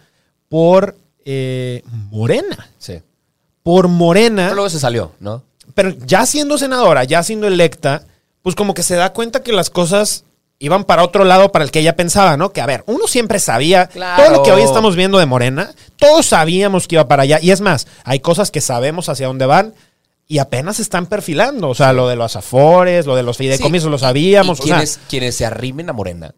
por 0.49 0.95
eh, 1.25 1.81
Morena. 2.11 2.69
Sí. 2.77 3.01
Por 3.63 3.87
Morena. 3.87 4.43
Pero 4.43 4.55
luego 4.55 4.69
se 4.69 4.79
salió, 4.79 5.11
¿no? 5.19 5.43
Pero 5.73 5.89
ya 6.05 6.25
siendo 6.25 6.57
senadora, 6.57 7.03
ya 7.03 7.23
siendo 7.23 7.47
electa, 7.47 8.03
pues 8.41 8.55
como 8.55 8.73
que 8.73 8.83
se 8.83 8.95
da 8.95 9.11
cuenta 9.13 9.41
que 9.43 9.51
las 9.51 9.69
cosas 9.69 10.23
iban 10.59 10.83
para 10.85 11.03
otro 11.03 11.25
lado 11.25 11.51
para 11.51 11.65
el 11.65 11.71
que 11.71 11.79
ella 11.79 11.95
pensaba, 11.97 12.37
¿no? 12.37 12.51
Que 12.53 12.61
a 12.61 12.65
ver, 12.65 12.83
uno 12.87 13.07
siempre 13.07 13.39
sabía 13.39 13.87
Claro. 13.87 14.23
todo 14.23 14.37
lo 14.37 14.43
que 14.43 14.51
hoy 14.51 14.61
estamos 14.61 14.95
viendo 14.95 15.17
de 15.17 15.25
Morena, 15.25 15.73
todos 15.97 16.27
sabíamos 16.27 16.87
que 16.87 16.95
iba 16.95 17.07
para 17.07 17.23
allá. 17.23 17.39
Y 17.41 17.51
es 17.51 17.59
más, 17.59 17.87
hay 18.03 18.19
cosas 18.19 18.51
que 18.51 18.61
sabemos 18.61 19.09
hacia 19.09 19.27
dónde 19.27 19.45
van 19.47 19.73
y 20.27 20.37
apenas 20.37 20.77
se 20.77 20.83
están 20.83 21.07
perfilando. 21.07 21.67
O 21.69 21.75
sea, 21.75 21.91
lo 21.91 22.07
de 22.07 22.15
los 22.15 22.35
afores, 22.37 23.05
lo 23.05 23.15
de 23.15 23.23
los 23.23 23.35
fideicomisos, 23.37 23.87
Sí. 23.87 23.91
lo 23.91 23.97
sabíamos. 23.97 24.59
Y 24.59 24.61
o 24.61 24.65
sea, 24.67 24.75
quienes, 24.77 24.99
quienes 25.09 25.35
se 25.35 25.45
arrimen 25.45 25.89
a 25.89 25.93
Morena, 25.93 26.33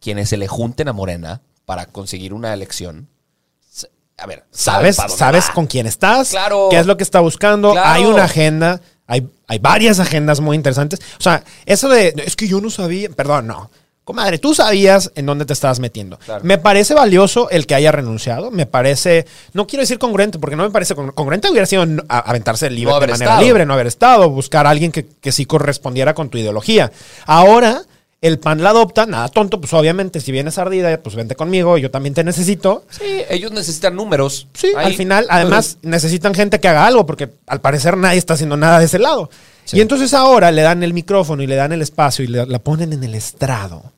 quienes 0.00 0.28
se 0.28 0.36
le 0.36 0.48
junten 0.48 0.88
a 0.88 0.92
Morena 0.92 1.40
para 1.64 1.86
conseguir 1.86 2.32
una 2.34 2.52
elección, 2.54 3.08
a 4.16 4.26
ver, 4.26 4.44
sabes, 4.50 4.96
sabes 4.96 5.48
con 5.50 5.66
quién 5.66 5.86
estás, 5.86 6.30
Claro. 6.30 6.68
qué 6.70 6.78
es 6.78 6.86
lo 6.86 6.96
que 6.96 7.04
está 7.04 7.20
buscando, 7.20 7.72
Claro. 7.72 7.88
hay 7.90 8.04
una 8.04 8.24
agenda, 8.24 8.80
hay, 9.06 9.28
hay 9.46 9.58
varias 9.60 10.00
agendas 10.00 10.40
muy 10.40 10.56
interesantes. 10.56 10.98
O 11.18 11.22
sea, 11.22 11.44
eso 11.66 11.88
de, 11.88 12.14
es 12.26 12.34
que 12.34 12.48
yo 12.48 12.60
no 12.60 12.68
sabía, 12.70 13.08
perdón, 13.10 13.46
no. 13.46 13.70
Comadre, 14.02 14.38
tú 14.38 14.54
sabías 14.54 15.12
en 15.16 15.26
dónde 15.26 15.44
te 15.44 15.52
estabas 15.52 15.78
metiendo. 15.80 16.18
Claro. 16.18 16.42
Me 16.42 16.56
parece 16.56 16.94
valioso 16.94 17.50
el 17.50 17.66
que 17.66 17.74
haya 17.74 17.92
renunciado. 17.92 18.50
Me 18.50 18.64
parece, 18.64 19.26
no 19.52 19.66
quiero 19.66 19.82
decir 19.82 19.98
congruente, 19.98 20.38
porque 20.38 20.56
no 20.56 20.62
me 20.62 20.70
parece 20.70 20.94
con- 20.94 21.10
congruente 21.12 21.50
hubiera 21.50 21.66
sido 21.66 21.84
aventarse 22.08 22.70
libre 22.70 22.94
No 22.94 23.00
de 23.00 23.06
manera 23.08 23.24
estado. 23.32 23.42
libre, 23.42 23.66
no 23.66 23.74
haber 23.74 23.86
estado, 23.86 24.30
buscar 24.30 24.66
a 24.66 24.70
alguien 24.70 24.92
que, 24.92 25.06
que 25.06 25.30
sí 25.30 25.44
correspondiera 25.44 26.14
con 26.14 26.30
tu 26.30 26.38
ideología. 26.38 26.90
Ahora, 27.26 27.82
el 28.20 28.38
PAN 28.40 28.62
la 28.62 28.70
adopta, 28.70 29.06
nada 29.06 29.28
tonto, 29.28 29.60
pues 29.60 29.72
obviamente, 29.72 30.20
si 30.20 30.32
vienes 30.32 30.58
ardida, 30.58 30.98
pues 31.00 31.14
vente 31.14 31.36
conmigo, 31.36 31.78
yo 31.78 31.90
también 31.90 32.14
te 32.14 32.24
necesito. 32.24 32.84
Sí, 32.90 33.22
ellos 33.30 33.52
necesitan 33.52 33.94
números. 33.94 34.48
Sí, 34.54 34.72
Ahí. 34.76 34.86
al 34.86 34.94
final, 34.94 35.26
además, 35.30 35.78
necesitan 35.82 36.34
gente 36.34 36.58
que 36.58 36.66
haga 36.68 36.86
algo, 36.86 37.06
porque 37.06 37.30
al 37.46 37.60
parecer 37.60 37.96
nadie 37.96 38.18
está 38.18 38.34
haciendo 38.34 38.56
nada 38.56 38.80
de 38.80 38.86
ese 38.86 38.98
lado. 38.98 39.30
Sí. 39.64 39.76
Y 39.76 39.80
entonces 39.82 40.14
ahora 40.14 40.50
le 40.50 40.62
dan 40.62 40.82
el 40.82 40.94
micrófono 40.94 41.42
y 41.42 41.46
le 41.46 41.54
dan 41.54 41.72
el 41.72 41.82
espacio 41.82 42.24
y 42.24 42.28
le- 42.28 42.46
la 42.46 42.58
ponen 42.58 42.92
en 42.92 43.04
el 43.04 43.14
estrado. 43.14 43.92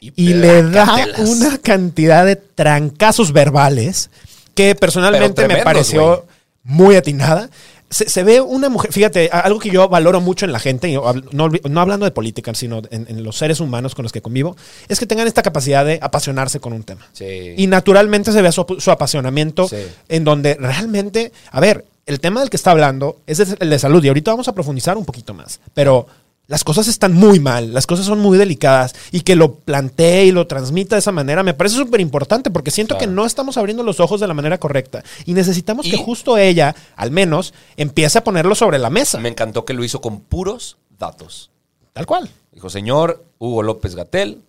Y 0.00 0.32
le 0.32 0.62
da 0.62 1.06
una 1.18 1.58
cantidad 1.58 2.24
de 2.24 2.36
trancazos 2.36 3.32
verbales 3.32 4.08
que 4.54 4.74
personalmente 4.74 5.46
me 5.46 5.58
pareció 5.62 6.24
muy 6.64 6.96
atinada. 6.96 7.50
Se, 7.90 8.08
se 8.08 8.22
ve 8.22 8.40
una 8.40 8.68
mujer, 8.68 8.92
fíjate, 8.92 9.28
algo 9.32 9.58
que 9.58 9.68
yo 9.70 9.88
valoro 9.88 10.20
mucho 10.20 10.46
en 10.46 10.52
la 10.52 10.60
gente, 10.60 10.88
y 10.88 10.94
no, 10.94 11.48
no 11.68 11.80
hablando 11.80 12.04
de 12.06 12.12
política, 12.12 12.54
sino 12.54 12.82
en, 12.90 13.06
en 13.08 13.24
los 13.24 13.36
seres 13.36 13.58
humanos 13.58 13.96
con 13.96 14.04
los 14.04 14.12
que 14.12 14.22
convivo, 14.22 14.56
es 14.88 15.00
que 15.00 15.06
tengan 15.06 15.26
esta 15.26 15.42
capacidad 15.42 15.84
de 15.84 15.98
apasionarse 16.00 16.60
con 16.60 16.72
un 16.72 16.84
tema. 16.84 17.08
Sí. 17.12 17.54
Y 17.56 17.66
naturalmente 17.66 18.30
se 18.30 18.42
ve 18.42 18.52
su, 18.52 18.64
su 18.78 18.90
apasionamiento 18.92 19.66
Sí. 19.68 19.76
en 20.08 20.22
donde 20.24 20.54
realmente, 20.54 21.32
a 21.50 21.58
ver, 21.60 21.84
el 22.06 22.20
tema 22.20 22.40
del 22.40 22.48
que 22.50 22.56
está 22.56 22.70
hablando 22.70 23.18
es 23.26 23.40
el 23.40 23.70
de 23.70 23.78
salud 23.78 24.02
y 24.04 24.08
ahorita 24.08 24.30
vamos 24.30 24.48
a 24.48 24.52
profundizar 24.54 24.96
un 24.96 25.04
poquito 25.04 25.34
más, 25.34 25.60
pero 25.74 26.06
las 26.50 26.64
cosas 26.64 26.88
están 26.88 27.12
muy 27.14 27.38
mal, 27.38 27.72
las 27.72 27.86
cosas 27.86 28.06
son 28.06 28.18
muy 28.18 28.36
delicadas 28.36 28.92
y 29.12 29.20
que 29.20 29.36
lo 29.36 29.54
plantee 29.60 30.24
y 30.26 30.32
lo 30.32 30.48
transmita 30.48 30.96
de 30.96 30.98
esa 30.98 31.12
manera 31.12 31.44
me 31.44 31.54
parece 31.54 31.76
súper 31.76 32.00
importante 32.00 32.50
porque 32.50 32.72
siento 32.72 32.96
Claro. 32.96 33.08
que 33.08 33.14
no 33.14 33.24
estamos 33.24 33.56
abriendo 33.56 33.84
los 33.84 34.00
ojos 34.00 34.20
de 34.20 34.26
la 34.26 34.34
manera 34.34 34.58
correcta 34.58 35.04
y 35.24 35.32
necesitamos 35.32 35.86
Y- 35.86 35.92
que 35.92 35.96
justo 35.96 36.36
ella, 36.36 36.74
al 36.96 37.12
menos, 37.12 37.54
empiece 37.76 38.18
a 38.18 38.24
ponerlo 38.24 38.56
sobre 38.56 38.78
la 38.80 38.90
mesa. 38.90 39.18
Me 39.20 39.28
encantó 39.28 39.64
que 39.64 39.74
lo 39.74 39.84
hizo 39.84 40.00
con 40.00 40.20
puros 40.20 40.76
datos. 40.98 41.50
Tal 41.92 42.04
cual. 42.06 42.28
Dijo, 42.50 42.68
señor 42.68 43.24
Hugo 43.38 43.62
López 43.62 43.94
Gatel, 43.94 44.42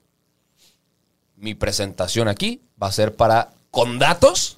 mi 1.38 1.54
presentación 1.54 2.28
aquí 2.28 2.62
va 2.82 2.88
a 2.88 2.92
ser 2.92 3.16
para, 3.16 3.52
con 3.70 4.00
datos 4.00 4.58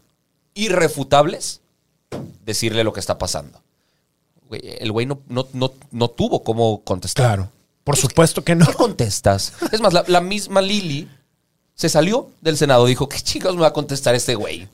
irrefutables, 0.53 1.59
decirle 2.45 2.83
lo 2.85 2.93
que 2.93 2.99
está 3.01 3.17
pasando. 3.17 3.61
El 4.61 4.91
güey 4.91 5.05
no, 5.05 5.19
no, 5.29 5.47
no, 5.53 5.71
no 5.91 6.07
tuvo 6.09 6.43
cómo 6.43 6.81
contestar. 6.83 7.25
Claro. 7.25 7.49
Por 7.83 7.97
supuesto 7.97 8.43
que 8.43 8.55
no. 8.55 8.65
¿Qué 8.65 8.73
contestas? 8.73 9.53
Es 9.71 9.81
más, 9.81 9.93
la, 9.93 10.03
la 10.07 10.21
misma 10.21 10.61
Lili 10.61 11.07
se 11.75 11.89
salió 11.89 12.29
del 12.41 12.57
Senado. 12.57 12.85
Dijo, 12.85 13.09
¿qué 13.09 13.19
chicos 13.19 13.55
me 13.55 13.61
va 13.61 13.67
a 13.67 13.73
contestar 13.73 14.15
este 14.15 14.35
güey? 14.35 14.67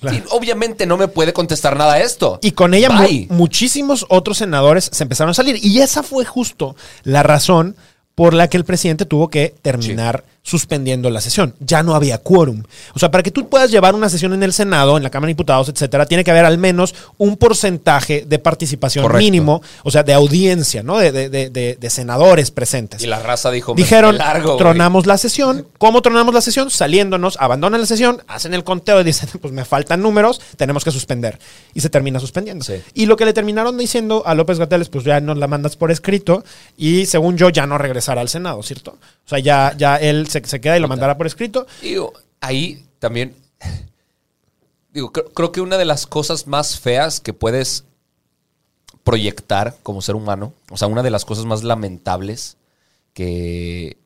Claro. 0.00 0.16
Sí, 0.16 0.22
obviamente 0.30 0.86
no 0.86 0.96
me 0.96 1.08
puede 1.08 1.32
contestar 1.32 1.76
nada 1.76 2.00
esto. 2.00 2.38
Y 2.42 2.52
con 2.52 2.74
ella 2.74 2.90
mu- 2.90 3.26
muchísimos 3.28 4.06
otros 4.08 4.38
senadores 4.38 4.88
se 4.92 5.02
empezaron 5.04 5.30
a 5.30 5.34
salir. 5.34 5.58
Y 5.64 5.80
esa 5.80 6.02
fue 6.02 6.24
justo 6.24 6.74
la 7.04 7.22
razón 7.22 7.76
por 8.14 8.34
la 8.34 8.48
que 8.48 8.56
el 8.56 8.64
presidente 8.64 9.06
tuvo 9.06 9.28
que 9.28 9.54
terminar 9.62 10.24
suspendiendo 10.46 11.08
la 11.08 11.22
sesión. 11.22 11.54
Ya 11.58 11.82
no 11.82 11.94
había 11.94 12.18
quórum. 12.18 12.62
O 12.94 12.98
sea, 12.98 13.10
para 13.10 13.22
que 13.22 13.30
tú 13.30 13.48
puedas 13.48 13.70
llevar 13.70 13.94
una 13.94 14.10
sesión 14.10 14.34
en 14.34 14.42
el 14.42 14.52
Senado, 14.52 14.96
en 14.98 15.02
la 15.02 15.08
Cámara 15.10 15.28
de 15.28 15.32
Diputados, 15.32 15.70
etcétera, 15.70 16.04
tiene 16.04 16.22
que 16.22 16.30
haber 16.30 16.44
al 16.44 16.58
menos 16.58 16.94
un 17.16 17.36
porcentaje 17.38 18.24
de 18.28 18.38
participación 18.38 19.02
Correcto. 19.04 19.18
mínimo, 19.24 19.62
o 19.84 19.90
sea, 19.90 20.02
de 20.02 20.12
audiencia, 20.12 20.82
¿no? 20.82 20.98
De, 20.98 21.12
de- 21.12 21.30
de- 21.30 21.48
de- 21.48 21.78
de 21.80 21.90
senadores 21.90 22.50
presentes. 22.50 23.02
Y 23.02 23.06
la 23.06 23.20
raza 23.20 23.50
dijo, 23.50 23.72
Dijeron, 23.74 24.18
largo, 24.18 24.56
tronamos 24.56 25.06
la 25.06 25.16
sesión. 25.16 25.66
¿Cómo 25.78 26.02
tronamos 26.02 26.34
la 26.34 26.42
sesión? 26.42 26.70
Saliéndonos, 26.70 27.38
abandonan 27.40 27.80
la 27.80 27.86
sesión, 27.86 28.22
hacen 28.28 28.52
el 28.52 28.64
conteo 28.64 29.00
y 29.00 29.04
dicen, 29.04 29.30
pues 29.40 29.52
me 29.52 29.64
faltan 29.64 30.02
números, 30.02 30.42
tenemos 30.58 30.84
que 30.84 30.90
suspender. 30.90 31.38
Y 31.72 31.80
se 31.80 31.88
termina 31.88 32.20
suspendiendo. 32.20 32.64
Sí. 32.64 32.74
Y 32.92 33.06
lo 33.06 33.16
que 33.16 33.24
le 33.24 33.32
terminaron 33.32 33.78
diciendo 33.78 34.22
a 34.26 34.34
López 34.34 34.58
Gateles, 34.58 34.90
pues 34.90 35.04
ya 35.04 35.20
nos 35.20 35.38
la 35.38 35.46
mandas 35.46 35.76
por 35.76 35.90
escrito 35.90 36.44
y 36.76 37.06
según 37.06 37.38
yo 37.38 37.48
ya 37.48 37.66
no 37.66 37.78
regresará 37.78 38.20
al 38.20 38.28
Senado, 38.28 38.62
¿cierto? 38.62 38.98
O 39.24 39.28
sea, 39.28 39.38
ya, 39.38 39.74
ya 39.78 39.96
él 39.96 40.28
se, 40.40 40.44
se 40.46 40.60
queda 40.60 40.76
y 40.76 40.80
lo 40.80 40.88
mandará 40.88 41.16
por 41.16 41.26
escrito. 41.26 41.66
Digo, 41.80 42.12
ahí 42.40 42.86
también. 42.98 43.34
Digo, 44.92 45.10
creo, 45.12 45.32
creo 45.32 45.50
que 45.52 45.60
una 45.60 45.76
de 45.78 45.84
las 45.84 46.06
cosas 46.06 46.46
más 46.46 46.78
feas 46.78 47.20
que 47.20 47.32
puedes 47.32 47.84
proyectar 49.02 49.76
como 49.82 50.00
ser 50.02 50.14
humano, 50.14 50.54
o 50.70 50.76
sea, 50.76 50.88
una 50.88 51.02
de 51.02 51.10
las 51.10 51.24
cosas 51.24 51.44
más 51.44 51.62
lamentables 51.62 52.56
que, 53.12 53.98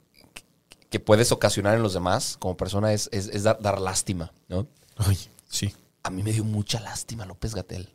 que 0.90 0.98
puedes 1.00 1.30
ocasionar 1.30 1.76
en 1.76 1.82
los 1.82 1.94
demás 1.94 2.36
como 2.38 2.56
persona 2.56 2.92
es, 2.92 3.08
es- 3.12 3.28
es 3.28 3.42
dar, 3.42 3.58
dar 3.60 3.80
lástima, 3.80 4.32
¿no? 4.48 4.66
Ay, 4.96 5.18
sí. 5.48 5.72
A 6.02 6.10
mí 6.10 6.22
me 6.22 6.32
dio 6.32 6.42
mucha 6.44 6.80
lástima 6.80 7.26
López 7.26 7.54
Gatel. 7.54 7.90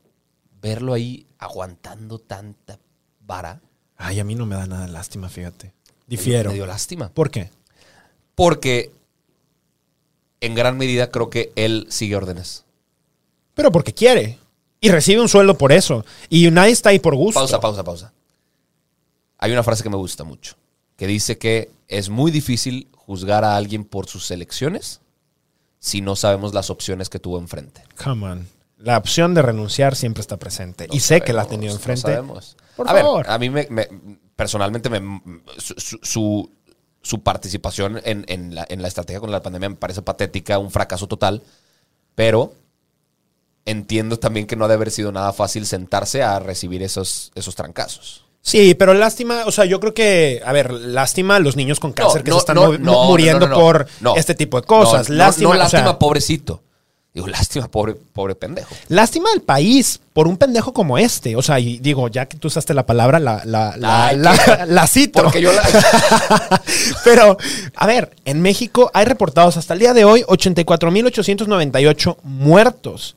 Verlo 0.61 0.93
ahí 0.93 1.25
aguantando 1.39 2.19
tanta 2.19 2.79
vara. 3.19 3.61
Ay, 3.97 4.19
a 4.19 4.23
mí 4.23 4.35
no 4.35 4.45
me 4.45 4.55
da 4.55 4.65
nada 4.67 4.85
de 4.85 4.91
lástima, 4.91 5.27
fíjate. 5.29 5.73
Difiero. 6.07 6.51
Me 6.51 6.55
dio 6.55 6.65
lástima. 6.65 7.09
¿Por 7.09 7.31
qué? 7.31 7.49
Porque 8.35 8.91
en 10.41 10.55
gran 10.55 10.77
medida 10.77 11.09
creo 11.11 11.29
que 11.29 11.51
él 11.55 11.87
sigue 11.89 12.15
órdenes. 12.15 12.65
Pero 13.53 13.71
porque 13.71 13.93
quiere. 13.93 14.39
Y 14.81 14.89
recibe 14.89 15.21
un 15.21 15.29
sueldo 15.29 15.57
por 15.57 15.71
eso. 15.71 16.05
Y 16.29 16.49
nadie 16.51 16.71
está 16.71 16.89
ahí 16.89 16.99
por 16.99 17.15
gusto. 17.15 17.39
Pausa, 17.39 17.59
pausa, 17.59 17.83
pausa. 17.83 18.13
Hay 19.37 19.51
una 19.51 19.63
frase 19.63 19.83
que 19.83 19.89
me 19.89 19.97
gusta 19.97 20.23
mucho, 20.23 20.55
que 20.95 21.05
dice 21.07 21.37
que 21.37 21.69
es 21.87 22.09
muy 22.09 22.31
difícil 22.31 22.87
juzgar 22.95 23.43
a 23.43 23.55
alguien 23.57 23.83
por 23.83 24.07
sus 24.07 24.31
elecciones 24.31 25.01
si 25.79 26.01
no 26.01 26.15
sabemos 26.15 26.53
las 26.53 26.69
opciones 26.69 27.09
que 27.09 27.19
tuvo 27.19 27.37
enfrente. 27.39 27.83
Come 28.01 28.25
on. 28.25 28.47
La 28.77 28.97
opción 28.97 29.33
de 29.33 29.41
renunciar 29.41 29.95
siempre 29.95 30.21
está 30.21 30.37
presente. 30.37 30.87
y 30.91 30.99
sé 31.01 31.21
que 31.21 31.33
la 31.33 31.43
ha 31.43 31.47
tenido 31.47 31.73
enfrente. 31.73 32.01
sabemos. 32.01 32.57
Por 32.75 32.87
a 32.89 32.93
favor. 32.93 33.23
ver, 33.25 33.31
a 33.33 33.37
mí 33.37 33.49
me, 33.49 33.67
me- 33.69 33.87
personalmente 34.35 34.89
me- 34.89 35.21
su, 35.57 35.99
su- 36.01 36.51
su- 37.03 37.21
participación 37.21 38.01
en, 38.03 38.25
en 38.27 38.55
la, 38.55 38.65
en 38.67 38.81
la 38.81 38.87
estrategia 38.87 39.19
con 39.19 39.29
la 39.31 39.43
pandemia 39.43 39.69
me 39.69 39.75
parece 39.75 40.01
patética, 40.01 40.57
un 40.57 40.71
fracaso 40.71 41.07
total, 41.07 41.43
pero 42.15 42.53
entiendo 43.65 44.17
también 44.17 44.47
que 44.47 44.55
no 44.55 44.65
ha 44.65 44.67
de 44.67 44.73
haber 44.73 44.91
sido 44.91 45.11
nada 45.11 45.31
fácil 45.33 45.65
sentarse 45.65 46.23
a 46.23 46.39
recibir 46.39 46.83
esos, 46.83 47.31
esos 47.35 47.55
trancazos. 47.55 48.25
Sí, 48.41 48.73
pero 48.75 48.93
lástima, 48.93 49.43
o 49.45 49.51
sea, 49.51 49.63
yo 49.63 49.79
creo 49.79 49.93
que, 49.93 50.41
a 50.45 50.51
ver, 50.51 50.71
lástima 50.71 51.37
a 51.37 51.39
los 51.39 51.55
niños 51.55 51.79
con 51.79 51.93
cáncer 51.93 52.23
que 52.23 52.31
no, 52.31 52.35
se 52.35 52.39
están 52.39 52.55
no, 52.55 53.05
muriendo 53.05 53.49
por 53.49 53.87
este 54.17 54.35
tipo 54.35 54.59
de 54.59 54.67
cosas. 54.67 55.07
Lástima, 55.07 55.55
no, 55.55 55.63
o 55.63 55.69
sea, 55.69 55.79
lástima, 55.79 55.97
pobrecito. 55.97 56.61
Digo, 57.13 57.27
lástima, 57.37 57.67
pobre, 57.69 57.93
pobre 57.93 58.33
pendejo. 58.35 58.73
lástima 58.89 59.29
al 59.33 59.41
país 59.41 59.99
por 60.13 60.27
un 60.27 60.35
pendejo 60.37 60.73
como 60.73 60.97
este. 60.97 61.35
O 61.35 61.41
sea, 61.41 61.59
y 61.59 61.77
digo, 61.77 62.07
ya 62.07 62.25
que 62.25 62.37
tú 62.37 62.47
usaste 62.47 62.73
la 62.73 62.85
palabra, 62.85 63.19
la, 63.19 63.41
la, 63.45 63.75
la, 63.77 64.07
Ay, 64.07 64.17
la- 64.17 64.65
la 64.67 64.87
cito. 64.87 65.21
Porque 65.23 65.41
yo 65.41 65.51
la, 65.53 65.61
Pero, 67.03 67.37
a 67.75 67.85
ver, 67.87 68.15
en 68.25 68.41
México 68.41 68.89
hay 68.93 69.05
reportados 69.05 69.57
hasta 69.57 69.73
el 69.73 69.79
día 69.79 69.93
de 69.93 70.05
hoy 70.05 70.23
84.898 70.23 72.17
muertos. 72.23 73.15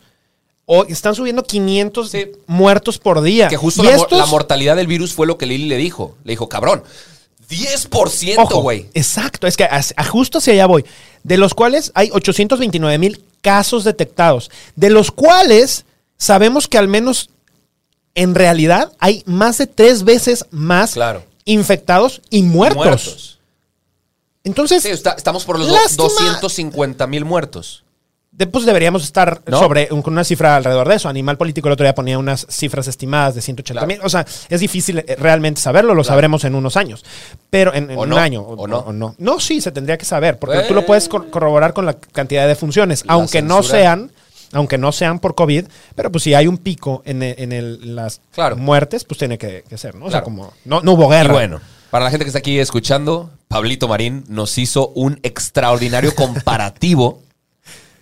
O 0.68 0.84
están 0.84 1.14
subiendo 1.14 1.44
500 1.44 2.10
Sí. 2.10 2.26
muertos 2.48 2.98
por 2.98 3.22
día. 3.22 3.46
que 3.48 3.56
justo 3.56 3.84
la, 3.84 3.90
mo- 3.92 4.02
estos, 4.02 4.18
la 4.18 4.26
mortalidad 4.26 4.74
del 4.76 4.88
virus 4.88 5.12
fue 5.14 5.26
lo 5.26 5.38
que 5.38 5.46
Lili 5.46 5.66
le 5.68 5.76
dijo. 5.76 6.16
Le 6.24 6.32
dijo, 6.32 6.48
cabrón, 6.48 6.82
10%, 7.48 8.34
Ojo, 8.38 8.62
güey. 8.62 8.86
exacto, 8.92 9.46
es 9.46 9.56
que 9.56 9.62
as- 9.64 9.94
a- 9.96 10.04
justo 10.04 10.38
hacia 10.38 10.52
allá 10.54 10.66
voy. 10.66 10.84
De 11.22 11.36
los 11.38 11.54
cuales 11.54 11.92
hay 11.94 12.10
829 12.12 12.98
mil 12.98 13.22
casos 13.46 13.84
detectados, 13.84 14.50
de 14.74 14.90
los 14.90 15.12
cuales 15.12 15.84
sabemos 16.16 16.66
que 16.66 16.78
al 16.78 16.88
menos 16.88 17.30
en 18.16 18.34
realidad 18.34 18.90
hay 18.98 19.22
más 19.24 19.58
de 19.58 19.68
tres 19.68 20.02
veces 20.02 20.46
más 20.50 20.94
Claro. 20.94 21.22
infectados 21.44 22.22
y 22.28 22.42
muertos. 22.42 22.76
Muertos. 22.84 23.38
Entonces, 24.42 24.82
Sí, 24.82 24.88
está- 24.90 25.12
estamos 25.12 25.44
por 25.44 25.60
los 25.60 25.68
Lástima. 25.68 26.04
250 26.08 27.06
mil 27.06 27.24
muertos. 27.24 27.84
De- 28.36 28.46
pues 28.46 28.66
deberíamos 28.66 29.02
estar 29.02 29.40
¿No? 29.46 29.58
sobre 29.58 29.88
un- 29.90 30.02
con 30.02 30.12
una 30.12 30.24
cifra 30.24 30.56
alrededor 30.56 30.88
de 30.88 30.96
eso. 30.96 31.08
Animal 31.08 31.36
Político 31.38 31.68
el 31.68 31.72
otro 31.72 31.84
día 31.84 31.94
ponía 31.94 32.18
unas 32.18 32.46
cifras 32.50 32.86
estimadas 32.86 33.34
de 33.34 33.40
180 33.42 33.86
mil. 33.86 33.98
O 34.02 34.08
sea, 34.08 34.26
es 34.48 34.60
difícil 34.60 34.98
eh, 34.98 35.16
realmente 35.18 35.60
saberlo, 35.60 35.94
lo 35.94 36.04
sabremos 36.04 36.44
en 36.44 36.54
unos 36.54 36.76
años. 36.76 37.04
Pero 37.50 37.74
en, 37.74 37.90
en 37.90 37.98
¿O 37.98 38.02
un 38.02 38.10
no? 38.10 38.16
año. 38.18 38.42
¿O 38.42 38.66
no? 38.66 38.92
no. 38.92 39.14
No, 39.18 39.40
sí, 39.40 39.60
se 39.60 39.72
tendría 39.72 39.96
que 39.96 40.04
saber, 40.04 40.38
porque 40.38 40.60
tú 40.68 40.74
lo 40.74 40.84
puedes 40.84 41.08
cor- 41.08 41.30
corroborar 41.30 41.72
con 41.72 41.86
la 41.86 41.94
cantidad 41.94 42.46
de 42.46 42.54
funciones, 42.54 43.04
La 43.06 43.14
aunque 43.14 43.42
no 43.42 43.62
sean 43.62 44.10
aunque 44.52 44.78
no 44.78 44.92
sean 44.92 45.18
por 45.18 45.34
COVID, 45.34 45.64
pero 45.96 46.12
pues 46.12 46.22
si 46.22 46.32
hay 46.32 46.46
un 46.46 46.56
pico 46.58 47.02
en, 47.04 47.20
el- 47.22 47.34
en 47.38 47.50
el- 47.52 47.96
las 47.96 48.20
Claro. 48.32 48.56
muertes, 48.56 49.02
pues 49.04 49.18
tiene 49.18 49.38
que, 49.38 49.64
que 49.68 49.76
ser, 49.76 49.96
¿no? 49.96 50.04
O 50.06 50.08
sea, 50.10 50.20
Claro. 50.20 50.24
como 50.24 50.52
no, 50.64 50.80
no 50.82 50.92
hubo 50.92 51.08
guerra. 51.08 51.30
Y 51.30 51.32
bueno, 51.32 51.60
para 51.90 52.04
la 52.04 52.10
gente 52.12 52.24
que 52.24 52.28
está 52.28 52.38
aquí 52.38 52.58
escuchando, 52.60 53.30
Pablito 53.48 53.88
Marín 53.88 54.24
nos 54.28 54.56
hizo 54.56 54.88
un 54.90 55.18
extraordinario 55.24 56.14
comparativo 56.14 57.22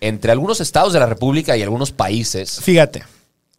entre 0.01 0.31
algunos 0.31 0.61
estados 0.61 0.93
de 0.93 0.99
la 0.99 1.05
República 1.05 1.55
y 1.57 1.61
algunos 1.63 1.91
países. 1.91 2.59
Fíjate, 2.61 3.03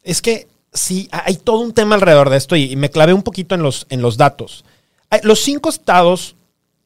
es 0.03 0.23
que 0.23 0.47
sí, 0.73 1.09
hay 1.11 1.37
todo 1.37 1.61
un 1.61 1.73
tema 1.73 1.95
alrededor 1.95 2.31
de 2.31 2.37
esto 2.37 2.57
y, 2.57 2.65
y 2.73 2.77
me 2.77 2.91
clavé 2.91 3.13
un 3.13 3.23
poquito 3.23 3.55
en 3.55 3.63
los, 3.63 3.87
en 3.91 4.03
los 4.03 4.17
datos. 4.17 4.65
Hay- 5.11 5.21
Los 5.23 5.41
cinco 5.41 5.69
estados 5.69 6.37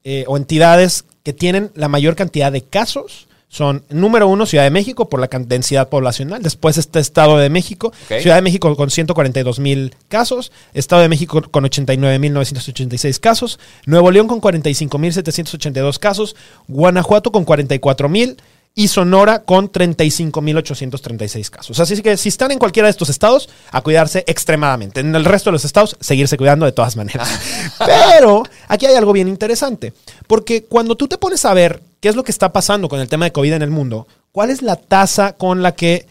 eh, 0.05 0.25
o 0.29 0.37
entidades 0.37 1.05
que 1.23 1.33
tienen 1.33 1.71
la 1.75 1.89
mayor 1.89 2.17
cantidad 2.17 2.51
de 2.53 2.63
casos 2.63 3.27
son, 3.53 3.85
número 3.91 4.29
uno, 4.29 4.47
Ciudad 4.47 4.63
de 4.63 4.71
México 4.71 5.09
por 5.09 5.19
la 5.21 5.27
densidad 5.41 5.89
poblacional. 5.89 6.41
Después 6.41 6.79
está 6.79 7.01
Estado 7.01 7.37
de 7.37 7.51
México. 7.51 7.93
Ciudad 8.23 8.37
de 8.37 8.43
México 8.43 8.77
con 8.77 8.91
142 8.91 9.59
mil 9.59 9.97
casos. 10.09 10.53
Estado 10.73 11.03
de 11.03 11.09
México 11.09 11.43
con 11.51 11.65
89 11.65 12.19
mil 12.21 12.33
986 12.33 13.19
casos. 13.19 13.59
Nuevo 13.87 14.13
León 14.13 14.29
con 14.29 14.39
45 14.39 14.97
mil 14.99 15.13
782 15.13 15.99
casos. 15.99 16.37
Guanajuato 16.69 17.33
con 17.33 17.45
44 17.45 18.09
mil. 18.09 18.37
Y 18.75 18.89
Sonora 18.89 19.43
con 19.43 19.71
35.836 19.71 21.51
casos. 21.51 21.81
Así 21.81 22.01
que 22.03 22.17
si 22.17 22.29
están 22.29 22.51
en 22.53 22.59
cualquiera 22.59 22.87
de 22.87 22.91
estos 22.91 23.09
estados, 23.09 23.49
a 23.73 23.81
cuidarse 23.83 24.25
extremadamente. 24.27 25.01
En 25.01 25.15
el 25.15 25.25
resto 25.25 25.51
de 25.51 25.53
los 25.53 25.65
estados, 25.65 25.97
seguirse 26.01 26.37
cuidando 26.37 26.67
de 26.67 26.73
todas 26.73 26.97
maneras. 26.97 27.29
Pero 27.85 28.43
aquí 28.69 28.87
hay 28.87 28.95
algo 28.95 29.13
bien 29.13 29.29
interesante. 29.29 29.93
Porque 30.27 30.65
cuando 30.65 30.97
tú 30.97 31.09
te 31.09 31.19
pones 31.19 31.45
a 31.45 31.53
ver 31.55 31.83
qué 32.01 32.09
es 32.09 32.17
lo 32.17 32.23
que 32.25 32.33
está 32.33 32.53
pasando 32.53 32.89
con 32.89 33.01
el 33.01 33.09
tema 33.09 33.25
de 33.25 33.33
COVID 33.33 33.53
en 33.55 33.63
el 33.63 33.71
mundo, 33.71 34.07
cuál 34.33 34.51
es 34.51 34.63
la 34.63 34.77
tasa 34.77 35.33
con 35.33 35.63
la 35.63 35.73
que 35.73 36.07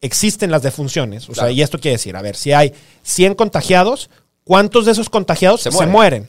existen 0.00 0.50
las 0.50 0.62
defunciones. 0.62 1.28
O 1.28 1.32
Claro. 1.32 1.48
sea, 1.48 1.52
y 1.52 1.60
esto 1.62 1.78
quiere 1.78 1.96
decir, 1.96 2.16
a 2.16 2.22
ver, 2.22 2.36
si 2.36 2.52
hay 2.52 2.72
100 3.02 3.34
contagiados, 3.34 4.08
¿cuántos 4.44 4.86
de 4.86 4.92
esos 4.92 5.10
contagiados 5.10 5.60
Se 5.62 5.70
se 5.72 5.86
mueren. 5.86 6.28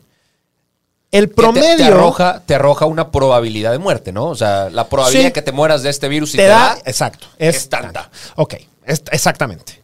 El 1.12 1.26
Que 1.28 1.36
te- 1.36 1.42
promedio 1.42 1.78
Te, 1.78 1.84
arroja, 1.84 2.42
te 2.46 2.56
arroja 2.56 2.86
una 2.86 3.12
probabilidad 3.12 3.72
de 3.72 3.80
muerte, 3.80 4.12
¿no? 4.14 4.26
O 4.28 4.36
sea, 4.36 4.70
la 4.70 4.88
probabilidad 4.88 5.22
Sí. 5.22 5.26
de 5.28 5.34
que 5.34 5.42
te 5.42 5.52
mueras 5.52 5.84
de 5.84 5.90
este 5.90 6.08
virus 6.08 6.34
y 6.34 6.38
te, 6.38 6.44
te, 6.44 6.50
da, 6.50 6.60
da, 6.76 6.78
exacto, 6.86 7.28
es 7.38 7.68
tanta. 7.68 8.10
Ok, 8.38 8.56
es- 8.86 9.04
exactamente. 9.12 9.82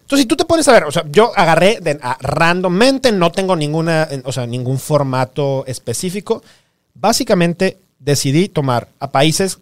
Entonces, 0.00 0.24
si 0.24 0.26
tú 0.26 0.36
te 0.36 0.44
pones 0.44 0.66
a 0.68 0.72
ver, 0.72 0.84
o 0.84 0.90
sea, 0.92 1.04
yo 1.10 1.32
agarré 1.36 1.78
de, 1.80 1.98
a- 2.02 2.18
randommente, 2.20 3.12
no 3.12 3.30
tengo 3.32 3.54
ninguna, 3.56 4.08
o 4.24 4.32
sea, 4.32 4.46
ningún 4.46 4.78
formato 4.78 5.64
específico. 5.66 6.42
Básicamente 6.94 7.78
decidí 8.00 8.48
tomar 8.48 8.88
a 9.00 9.10
países 9.10 9.58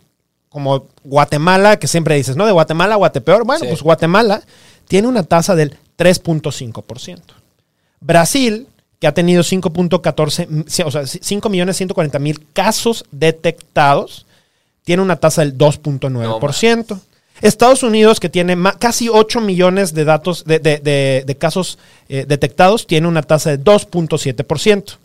como 0.48 0.86
Guatemala, 1.04 1.78
que 1.78 1.88
siempre 1.88 2.16
dices, 2.16 2.36
¿no? 2.36 2.44
De 2.46 2.52
Guatemala 2.52 2.96
Guatepeor. 2.96 3.44
Bueno, 3.44 3.64
Sí. 3.64 3.68
pues 3.68 3.82
Guatemala 3.82 4.42
tiene 4.88 5.08
una 5.08 5.22
tasa 5.22 5.54
del 5.54 5.76
3.5%. 5.96 7.34
Brasil, 8.00 8.66
que 9.02 9.08
ha 9.08 9.12
tenido 9.12 9.42
5.14, 9.42 10.46
mm, 10.48 10.62
sí, 10.68 10.82
o 10.86 10.90
sea, 10.92 11.04
5 11.04 11.48
millones 11.48 11.76
140 11.76 12.20
mil 12.20 12.46
casos 12.52 13.04
detectados, 13.10 14.26
tiene 14.84 15.02
una 15.02 15.16
tasa 15.16 15.42
del 15.42 15.58
2.9%. 15.58 17.00
Estados 17.40 17.82
Unidos, 17.82 18.20
que 18.20 18.28
tiene 18.28 18.56
casi 18.78 19.08
8 19.08 19.40
millones 19.40 19.92
de 19.92 20.04
datos 20.04 20.44
de, 20.44 20.60
de- 20.60 20.78
de- 20.78 21.24
de 21.26 21.36
casos 21.36 21.78
eh, 22.08 22.26
detectados, 22.28 22.86
tiene 22.86 23.08
una 23.08 23.22
tasa 23.22 23.50
de 23.50 23.58
2.7%. 23.58 24.98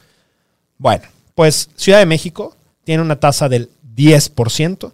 Bueno, 0.78 1.04
pues 1.34 1.70
Ciudad 1.76 1.98
de 1.98 2.06
México 2.06 2.56
tiene 2.84 3.02
una 3.02 3.16
tasa 3.16 3.50
del 3.50 3.68
10%. 3.96 4.92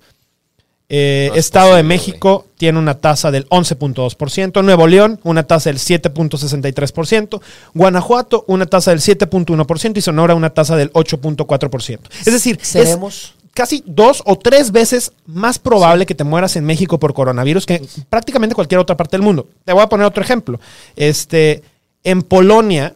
Eh, 0.95 1.29
No 1.29 1.33
es 1.33 1.45
Estado 1.45 1.75
de 1.75 1.81
México 1.81 2.45
tiene 2.57 2.77
una 2.77 2.93
tasa 2.99 3.31
del 3.31 3.47
11.2%. 3.49 4.61
Nuevo 4.63 4.85
León, 4.85 5.19
una 5.23 5.41
tasa 5.43 5.71
del 5.71 5.79
7.63%. 5.79 7.41
Guanajuato, 7.73 8.45
una 8.47 8.67
tasa 8.67 8.91
del 8.91 8.99
7.1%. 8.99 9.97
Y 9.97 10.01
Sonora, 10.01 10.35
una 10.35 10.51
tasa 10.51 10.75
del 10.75 10.91
8.4%. 10.93 11.99
Es 12.19 12.25
decir, 12.25 12.59
es 12.61 12.67
Seremos- 12.75 13.33
casi 13.55 13.83
dos 13.87 14.21
o 14.25 14.37
tres 14.37 14.71
veces 14.71 15.11
más 15.25 15.57
probable 15.57 16.05
que 16.05 16.13
te 16.15 16.23
mueras 16.23 16.55
en 16.57 16.65
México 16.65 16.99
por 16.99 17.13
coronavirus 17.15 17.65
que 17.65 17.75
en 17.75 17.87
prácticamente 18.09 18.53
cualquier 18.55 18.79
otra 18.79 18.95
parte 18.95 19.17
del 19.17 19.23
mundo. 19.23 19.47
Te 19.65 19.73
voy 19.73 19.81
a 19.81 19.89
poner 19.89 20.05
otro 20.05 20.21
ejemplo. 20.23 20.59
Este, 20.95 21.63
en 22.03 22.21
Polonia 22.21 22.95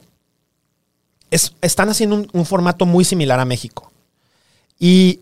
es- 1.32 1.54
están 1.62 1.90
haciendo 1.90 2.16
un, 2.16 2.28
un 2.32 2.46
formato 2.46 2.86
muy 2.86 3.04
similar 3.06 3.40
a 3.40 3.46
México. 3.46 3.92
Y 4.80 5.20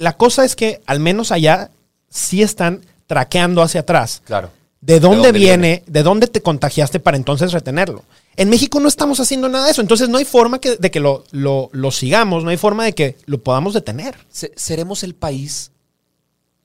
la 0.00 0.14
cosa 0.16 0.44
es 0.44 0.56
que 0.56 0.80
al 0.86 0.98
menos 0.98 1.30
allá 1.30 1.70
sí 2.08 2.42
están 2.42 2.80
traqueando 3.06 3.62
hacia 3.62 3.82
atrás. 3.82 4.22
Claro. 4.24 4.50
¿De 4.80 4.98
dónde, 4.98 5.16
dónde 5.18 5.32
viene, 5.32 5.56
viene? 5.68 5.82
¿De 5.86 6.02
dónde 6.02 6.26
te 6.26 6.40
contagiaste 6.40 7.00
para 7.00 7.16
entonces 7.18 7.52
retenerlo? 7.52 8.02
En 8.36 8.48
México 8.48 8.80
no 8.80 8.88
estamos 8.88 9.20
haciendo 9.20 9.48
nada 9.50 9.66
de 9.66 9.72
eso. 9.72 9.82
Entonces 9.82 10.08
no 10.08 10.16
hay 10.16 10.24
forma 10.24 10.58
que- 10.58 10.76
de 10.76 10.90
que 10.90 11.00
lo, 11.00 11.24
lo- 11.32 11.68
lo 11.72 11.90
sigamos, 11.90 12.44
no 12.44 12.50
hay 12.50 12.56
forma 12.56 12.84
de 12.84 12.94
que 12.94 13.16
lo 13.26 13.38
podamos 13.38 13.74
detener. 13.74 14.14
Se- 14.30 14.52
seremos 14.56 15.02
el 15.02 15.14
país 15.14 15.70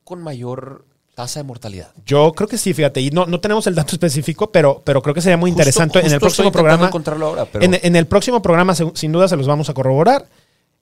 con 0.02 0.22
mayor 0.22 0.84
tasa 1.14 1.40
de 1.40 1.44
mortalidad. 1.44 1.90
Yo 2.06 2.32
creo 2.32 2.48
que 2.48 2.56
sí, 2.58 2.72
fíjate, 2.72 3.00
y 3.00 3.10
no, 3.10 3.26
no 3.26 3.40
tenemos 3.40 3.66
el 3.66 3.74
dato 3.74 3.94
específico, 3.96 4.50
pero, 4.50 4.80
pero 4.84 5.02
creo 5.02 5.14
que 5.14 5.20
sería 5.20 5.36
muy 5.36 5.50
Justo- 5.50 5.60
interesante 5.62 6.00
en 6.00 6.12
el 6.12 6.20
próximo 6.20 6.50
programa. 6.52 6.86
encontrarlo 6.86 7.26
ahora, 7.26 7.44
pero- 7.44 7.64
en, 7.64 7.78
en 7.82 7.96
el 7.96 8.06
próximo 8.06 8.40
programa, 8.40 8.74
sin 8.74 9.12
duda, 9.12 9.28
se 9.28 9.36
los 9.36 9.46
vamos 9.46 9.68
a 9.68 9.74
corroborar. 9.74 10.26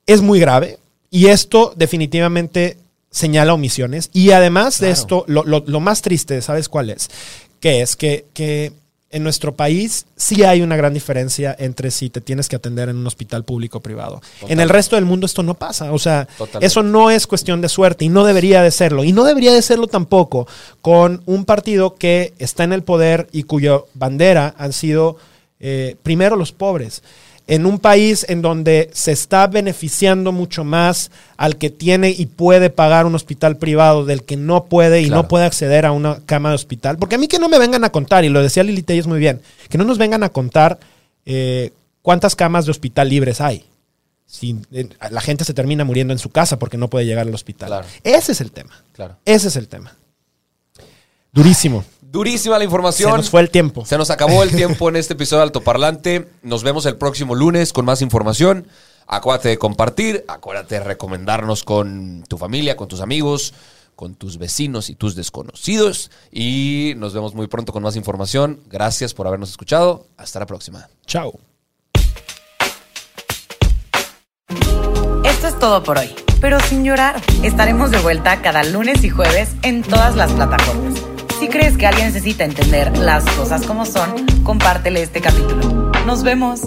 Es 0.07 0.21
muy 0.21 0.39
grave 0.39 0.79
y 1.15 1.27
esto 1.29 1.73
definitivamente 1.77 2.77
señala 3.11 3.55
omisiones. 3.55 4.11
Y 4.13 4.33
además 4.33 4.81
de 4.81 4.91
esto, 4.91 5.25
lo, 5.29 5.45
lo- 5.45 5.63
lo 5.67 5.81
más 5.81 6.03
triste, 6.03 6.43
¿sabes 6.43 6.69
cuál 6.69 6.91
es? 6.91 7.09
Que 7.61 7.83
es 7.83 7.95
que, 7.95 8.25
que 8.35 8.73
en 9.11 9.23
nuestro 9.23 9.55
país 9.55 10.07
sí 10.17 10.43
hay 10.43 10.61
una 10.61 10.75
gran 10.77 10.93
diferencia 10.93 11.55
entre 11.57 11.93
si 11.93 12.11
te 12.11 12.21
tienes 12.21 12.49
que 12.49 12.57
atender 12.57 12.89
en 12.89 12.97
un 12.97 13.07
hospital 13.07 13.45
público 13.45 13.79
o 13.79 13.81
privado. 13.81 14.21
En 14.49 14.59
el 14.59 14.69
resto 14.69 14.97
del 14.97 15.05
mundo 15.05 15.25
esto 15.27 15.45
no 15.45 15.55
pasa. 15.55 15.93
O 15.93 15.99
sea, 16.01 16.27
Totalmente. 16.37 16.67
eso 16.67 16.83
no 16.83 17.13
es 17.13 17.29
cuestión 17.29 17.61
de 17.61 17.69
suerte 17.69 18.05
y 18.05 18.09
no 18.09 18.25
debería 18.25 18.61
de 18.63 18.73
serlo. 18.73 19.05
Y 19.05 19.13
no 19.13 19.23
debería 19.23 19.53
de 19.53 19.63
serlo 19.63 19.87
tampoco 19.87 20.49
con 20.83 21.23
un 21.27 21.45
partido 21.45 21.95
que 21.95 22.35
está 22.41 22.65
en 22.65 22.73
el 22.73 22.83
poder 22.83 23.29
y 23.31 23.45
cuya 23.45 23.79
bandera 23.95 24.53
han 24.59 24.73
sido 24.73 25.17
eh, 25.61 25.95
primero 26.03 26.35
los 26.35 26.51
pobres. 26.51 27.03
En 27.47 27.67
un 27.67 27.79
país 27.79 28.25
en 28.29 28.41
donde 28.41 28.89
se 28.95 29.13
está 29.13 29.47
beneficiando 29.47 30.33
mucho 30.33 30.65
más 30.65 31.11
al 31.37 31.57
que 31.59 31.69
tiene 31.69 32.09
y 32.11 32.25
puede 32.27 32.71
pagar 32.71 33.05
un 33.05 33.15
hospital 33.15 33.59
privado 33.59 34.07
del 34.07 34.23
que 34.23 34.37
no 34.39 34.65
puede 34.65 35.03
y 35.03 35.07
Claro. 35.09 35.23
no 35.23 35.29
puede 35.29 35.45
acceder 35.45 35.85
a 35.85 35.93
una 35.93 36.21
cama 36.25 36.49
de 36.49 36.55
hospital. 36.55 36.97
Porque 36.97 37.17
a 37.17 37.19
mí 37.19 37.29
que 37.29 37.39
no 37.39 37.51
me 37.51 37.59
vengan 37.59 37.85
a 37.85 37.91
contar, 37.91 38.25
y 38.25 38.31
lo 38.31 38.43
decía 38.43 38.63
Lili 38.63 38.83
Telles 38.83 39.07
muy 39.07 39.19
bien, 39.19 39.43
que 39.69 39.77
no 39.77 39.85
nos 39.85 39.99
vengan 39.99 40.23
a 40.23 40.31
contar 40.31 40.79
eh, 41.27 41.71
cuántas 42.01 42.35
camas 42.35 42.65
de 42.65 42.71
hospital 42.71 43.11
libres 43.11 43.41
hay. 43.43 43.65
Si, 44.27 44.57
eh, 44.73 44.89
la 45.11 45.21
gente 45.21 45.45
se 45.45 45.53
termina 45.53 45.85
muriendo 45.85 46.13
en 46.15 46.19
su 46.19 46.31
casa 46.31 46.59
porque 46.59 46.79
no 46.79 46.89
puede 46.89 47.05
llegar 47.05 47.27
al 47.29 47.35
hospital. 47.35 47.69
Claro. 47.69 47.87
Ese 48.03 48.33
es 48.33 48.41
el 48.41 48.53
tema. 48.53 48.83
Claro. 48.95 49.17
Ese 49.27 49.49
es 49.49 49.57
el 49.57 49.69
tema. 49.69 49.95
Durísimo. 51.33 51.85
Durísima 52.15 52.55
la 52.55 52.61
Se 52.61 52.65
información. 52.67 53.17
nos 53.17 53.29
fue 53.29 53.41
el 53.41 53.51
tiempo. 53.51 53.85
Se 53.85 53.99
nos 53.99 54.09
acabó 54.09 54.45
el 54.45 54.55
tiempo 54.55 54.89
en 54.89 54.95
este 54.95 55.15
episodio 55.15 55.39
de 55.41 55.47
Altoparlante. 55.47 56.29
Nos 56.43 56.63
vemos 56.63 56.87
el 56.87 56.97
próximo 56.97 57.35
lunes 57.35 57.73
con 57.73 57.85
más 57.85 58.03
información. 58.03 58.69
Acuérdate 59.09 59.49
de 59.49 59.59
compartir, 59.59 60.25
acuérdate 60.29 60.77
de 60.77 60.85
recomendarnos 60.85 61.65
con 61.65 62.23
tu 62.29 62.39
familia, 62.39 62.77
con 62.77 62.87
tus 62.87 63.01
amigos, 63.01 63.53
con 63.97 64.15
tus 64.15 64.39
vecinos 64.39 64.91
y 64.91 64.95
tus 64.95 65.17
desconocidos. 65.17 66.13
Y 66.31 66.93
nos 66.99 67.15
vemos 67.15 67.35
muy 67.35 67.49
pronto 67.49 67.73
con 67.73 67.83
más 67.83 67.97
información. 67.97 68.61
Gracias 68.71 69.13
por 69.13 69.27
habernos 69.27 69.51
escuchado. 69.51 70.07
Hasta 70.17 70.39
la 70.39 70.47
próxima. 70.47 70.89
Chao. 71.09 71.41
Esto 75.25 75.49
es 75.49 75.59
todo 75.59 75.83
por 75.83 75.99
hoy, 75.99 76.15
pero 76.41 76.61
sin 76.61 76.85
llorar. 76.85 77.21
Estaremos 77.43 77.91
de 77.91 77.99
vuelta 77.99 78.41
cada 78.41 78.63
lunes 78.63 79.03
y 79.03 79.11
jueves 79.11 79.49
en 79.63 79.83
todas 79.83 80.15
las 80.15 80.31
plataformas. 80.31 80.94
Si 81.39 81.49
crees 81.49 81.77
que 81.77 81.87
alguien 81.87 82.07
necesita 82.07 82.45
entender 82.45 82.97
las 82.99 83.25
cosas 83.37 83.67
como 83.67 83.85
son, 83.85 84.27
compártele 84.45 85.03
este 85.03 85.21
capítulo. 85.21 85.91
Nos 86.07 86.23
vemos. 86.23 86.61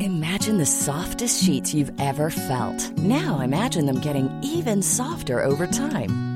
Imagine 0.00 0.58
the 0.58 0.66
softest 0.66 1.42
sheets 1.42 1.74
you've 1.74 1.92
ever 1.98 2.30
felt. 2.30 2.76
Now 2.98 3.40
imagine 3.40 3.86
them 3.86 4.00
getting 4.00 4.28
even 4.42 4.82
softer 4.82 5.42
over 5.42 5.66
time. 5.66 6.35